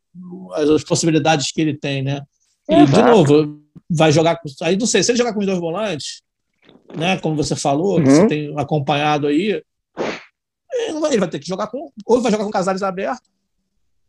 [0.53, 2.21] as possibilidades que ele tem, né?
[2.69, 4.49] E, é, de novo, vai jogar com.
[4.61, 6.21] Aí não sei, se ele jogar com os dois volantes,
[6.93, 7.17] né?
[7.19, 8.03] Como você falou, uhum.
[8.03, 9.63] que você tem acompanhado aí,
[10.87, 11.89] ele vai, ele vai ter que jogar com.
[12.05, 13.29] Ou vai jogar com Casares aberto,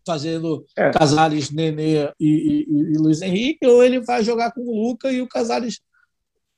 [0.05, 0.91] fazendo é.
[0.91, 5.23] Casares, Nenê e, e, e, Luiz Henrique, ou ele vai jogar com o Luca e
[5.23, 5.81] o Casares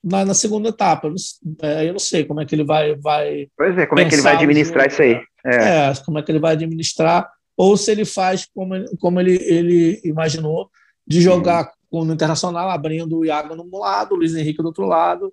[0.03, 1.07] na, na segunda etapa.
[1.07, 2.95] Eu não, é, eu não sei como é que ele vai.
[2.97, 5.21] vai pois é, como é que ele vai administrar isso aí?
[5.45, 5.91] É.
[5.91, 5.93] é.
[6.05, 10.71] como é que ele vai administrar, ou se ele faz como, como ele, ele imaginou,
[11.07, 12.05] de jogar uhum.
[12.05, 15.33] no Internacional, abrindo o Iago no lado, o Luiz Henrique do outro lado,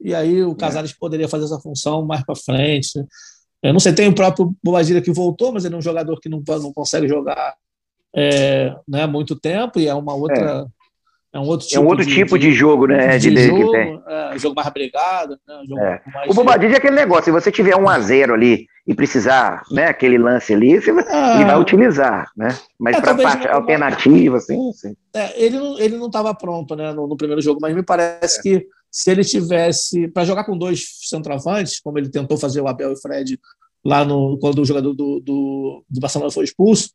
[0.00, 0.54] e aí o é.
[0.54, 3.04] Casares poderia fazer essa função mais para frente.
[3.62, 6.28] Eu não sei, tem o próprio Bobadilha que voltou, mas ele é um jogador que
[6.28, 7.54] não, não consegue jogar
[8.14, 10.66] é, né, há muito tempo e é uma outra.
[11.36, 13.18] É, é um outro tipo, é um outro de, tipo de, de jogo, né?
[13.18, 13.76] De, de jogo.
[13.76, 15.38] É, jogo mais brigado.
[15.46, 16.10] Né, é.
[16.10, 19.62] mais o Bobadilha é aquele negócio: se você tiver um a zero ali e precisar,
[19.70, 21.34] né, aquele lance ali, você ah.
[21.34, 22.56] ele vai utilizar, né?
[22.78, 24.96] Mas é, para parte alternativa, assim, assim.
[25.14, 28.40] É, ele não ele não estava pronto, né, no, no, primeiro jogo, mas me parece
[28.40, 32.90] que se ele tivesse para jogar com dois centroavantes, como ele tentou fazer o Abel
[32.90, 33.38] e o Fred
[33.84, 36.90] lá no quando o jogador do, do, do Barcelona foi expulso,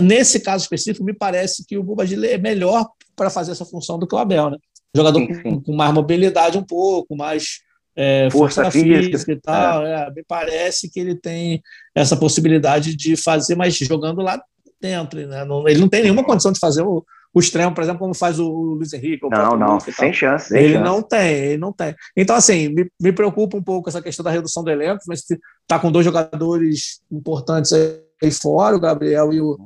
[0.00, 4.06] nesse caso específico me parece que o Bobadilha é melhor para fazer essa função do
[4.06, 4.58] que o Abel, né?
[4.94, 5.42] Jogador sim, sim.
[5.42, 7.60] Com, com, mais mobilidade um pouco, mais
[7.94, 9.86] é, força, força física, física, e tal.
[9.86, 10.06] É.
[10.06, 11.62] É, me parece que ele tem
[11.94, 14.40] essa possibilidade de fazer, mas jogando lá
[14.80, 15.44] dentro, né?
[15.44, 18.38] Não, ele não tem nenhuma condição de fazer o, o extremo, por exemplo, como faz
[18.38, 19.28] o Luiz Henrique.
[19.28, 20.48] não, não, sem chance.
[20.48, 20.84] Sem ele chance.
[20.84, 21.94] não tem, ele não tem.
[22.16, 25.78] Então, assim, me, me preocupa um pouco essa questão da redução do elenco, mas está
[25.78, 29.58] com dois jogadores importantes aí fora, o Gabriel e o,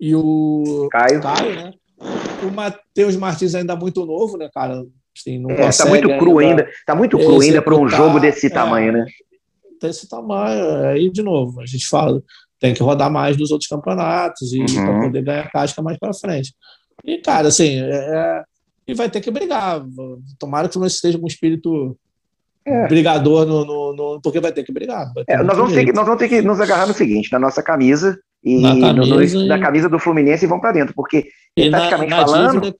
[0.00, 1.72] e o Caio, Caio né?
[2.46, 4.84] O Matheus Martins ainda muito novo, né, cara?
[5.16, 8.20] Assim, não é, tá muito cru ainda, ainda tá muito cru ainda para um jogo
[8.20, 9.06] desse é, tamanho, né?
[9.80, 12.22] Desse tamanho, aí de novo, a gente fala,
[12.60, 14.66] tem que rodar mais nos outros campeonatos e uhum.
[14.66, 16.54] para poder ganhar casca mais para frente.
[17.04, 18.42] E, cara, assim, é, é,
[18.86, 19.84] e vai ter que brigar.
[20.38, 21.96] Tomara que o Fluminense esteja com um espírito
[22.64, 22.86] é.
[22.88, 25.12] brigador, no, no, no, porque vai ter que brigar.
[25.12, 27.38] Ter é, nós, vamos ter que, nós vamos ter que nos agarrar no seguinte: na
[27.38, 31.26] nossa camisa e na camisa, no, na camisa do Fluminense e vão para dentro, porque,
[31.54, 32.60] praticamente falando.
[32.60, 32.78] Dívida,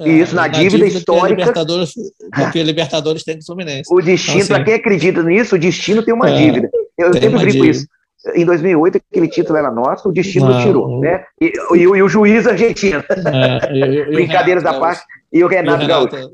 [0.00, 1.26] é, isso, na, na dívida, dívida histórica.
[1.28, 1.92] Que Libertadores,
[2.32, 3.88] porque Libertadores tem do Fluminense.
[3.92, 6.70] O destino, então, assim, para quem acredita nisso, o destino tem uma é, dívida.
[6.96, 7.86] Eu sempre brinco isso
[8.34, 11.24] em 2008 aquele título era nosso, o destino não, tirou, né?
[11.40, 13.02] E, e, e, o juiz argentino.
[13.08, 15.02] É, Brincadeiras à parte.
[15.32, 16.30] E o Renato, Renato Gaúcho.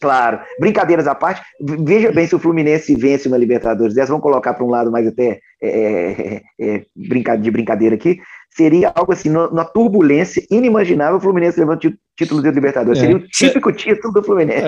[0.00, 4.54] Claro, brincadeiras à parte, veja bem se o Fluminense vence uma Libertadores dessa, vamos colocar
[4.54, 8.18] para um lado mais até é, é, é, de brincadeira aqui,
[8.50, 13.28] seria algo assim, na turbulência inimaginável o Fluminense levando o título de Libertadores, seria o
[13.28, 14.64] típico título do Fluminense.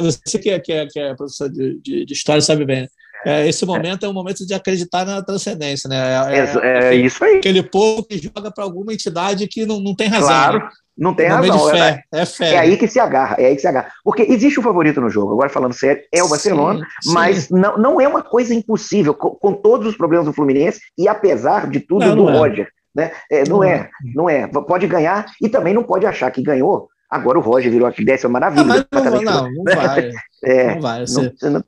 [0.00, 2.88] você que é, que é, que é professor de, de, de história sabe bem,
[3.24, 4.06] é, esse momento é.
[4.06, 5.96] é um momento de acreditar na transcendência, né?
[6.32, 7.38] É, é, é isso aí.
[7.38, 10.28] Aquele povo que joga para alguma entidade que não, não tem razão.
[10.28, 10.68] Claro, né?
[10.96, 11.70] Não tem razão.
[11.70, 12.54] Fé, é, é, fé.
[12.54, 13.90] É aí que se agarra, é aí que se agarra.
[14.02, 17.54] Porque existe um favorito no jogo, agora falando sério, é o Barcelona, sim, mas sim.
[17.54, 21.68] Não, não é uma coisa impossível, com, com, todos os problemas do Fluminense e apesar
[21.68, 22.38] de tudo não, do não é.
[22.38, 22.68] Roger.
[22.94, 23.12] Né?
[23.30, 24.46] É, não, não é, não é.
[24.46, 26.88] Pode ganhar e também não pode achar que ganhou.
[27.10, 28.86] Agora o Roger virou aqui, décima maravilha.
[28.90, 30.10] Ah, mas não, não, não, vai.
[30.44, 31.06] É, não vai.
[31.06, 31.32] Você...
[31.42, 31.64] Não,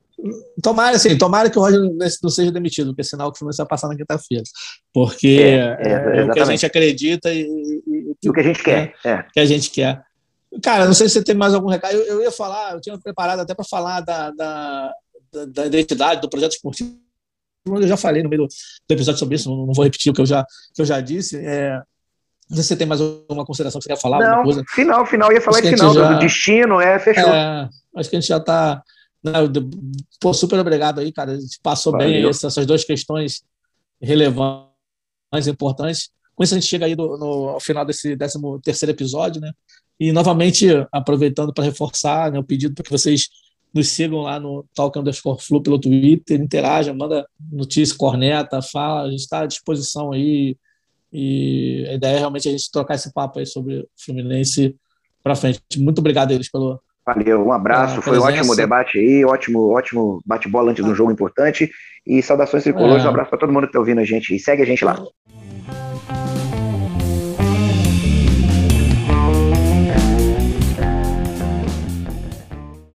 [0.63, 3.59] Tomara, assim, tomara que o Roger não seja demitido, porque é sinal que o Fluminense
[3.59, 4.43] vai passar na quinta-feira.
[4.93, 8.43] Porque é, é, é, o que a gente acredita e, e, e o que a
[8.43, 8.95] gente quer.
[9.05, 9.27] É, é.
[9.33, 10.03] que a gente quer.
[10.63, 11.95] Cara, não sei se você tem mais algum recado.
[11.95, 14.93] Eu, eu ia falar, eu tinha preparado até para falar da, da,
[15.33, 16.99] da, da, identidade, do projeto esportivo.
[17.67, 20.15] Eu já falei no meio do, do episódio sobre isso, não, não, vou repetir o
[20.15, 20.45] que eu já,
[20.75, 21.37] que eu já disse.
[21.37, 21.81] É,
[22.51, 24.19] não sei se você tem mais alguma consideração que você quer falar?
[24.19, 24.65] Não, coisa.
[24.69, 25.31] final, final.
[25.31, 27.33] Eu ia falar de final, já, do destino, é, fechou.
[27.33, 28.83] É, acho que a gente já está
[30.21, 31.33] Pô, super obrigado aí, cara.
[31.33, 32.09] A gente passou Valeu.
[32.09, 33.43] bem essas duas questões
[34.01, 36.11] relevantes, importantes.
[36.35, 39.53] Com isso, a gente chega aí no, no ao final desse 13 terceiro episódio, né?
[39.99, 43.29] E novamente, aproveitando para reforçar né, o pedido para que vocês
[43.75, 49.11] nos sigam lá no Talk Underscore Flu pelo Twitter, interajam, manda notícia, corneta, fala, a
[49.11, 50.57] gente está à disposição aí.
[51.13, 54.77] E a ideia é realmente a gente trocar esse papo aí sobre o Fluminense
[55.23, 55.61] para frente.
[55.79, 60.21] Muito obrigado a eles pelo, Valeu, um abraço, foi um ótimo debate aí, ótimo, ótimo
[60.27, 61.71] bate-bola antes de um jogo importante.
[62.07, 63.07] E saudações tricolores, é.
[63.07, 65.03] um abraço para todo mundo que está ouvindo a gente e segue a gente lá.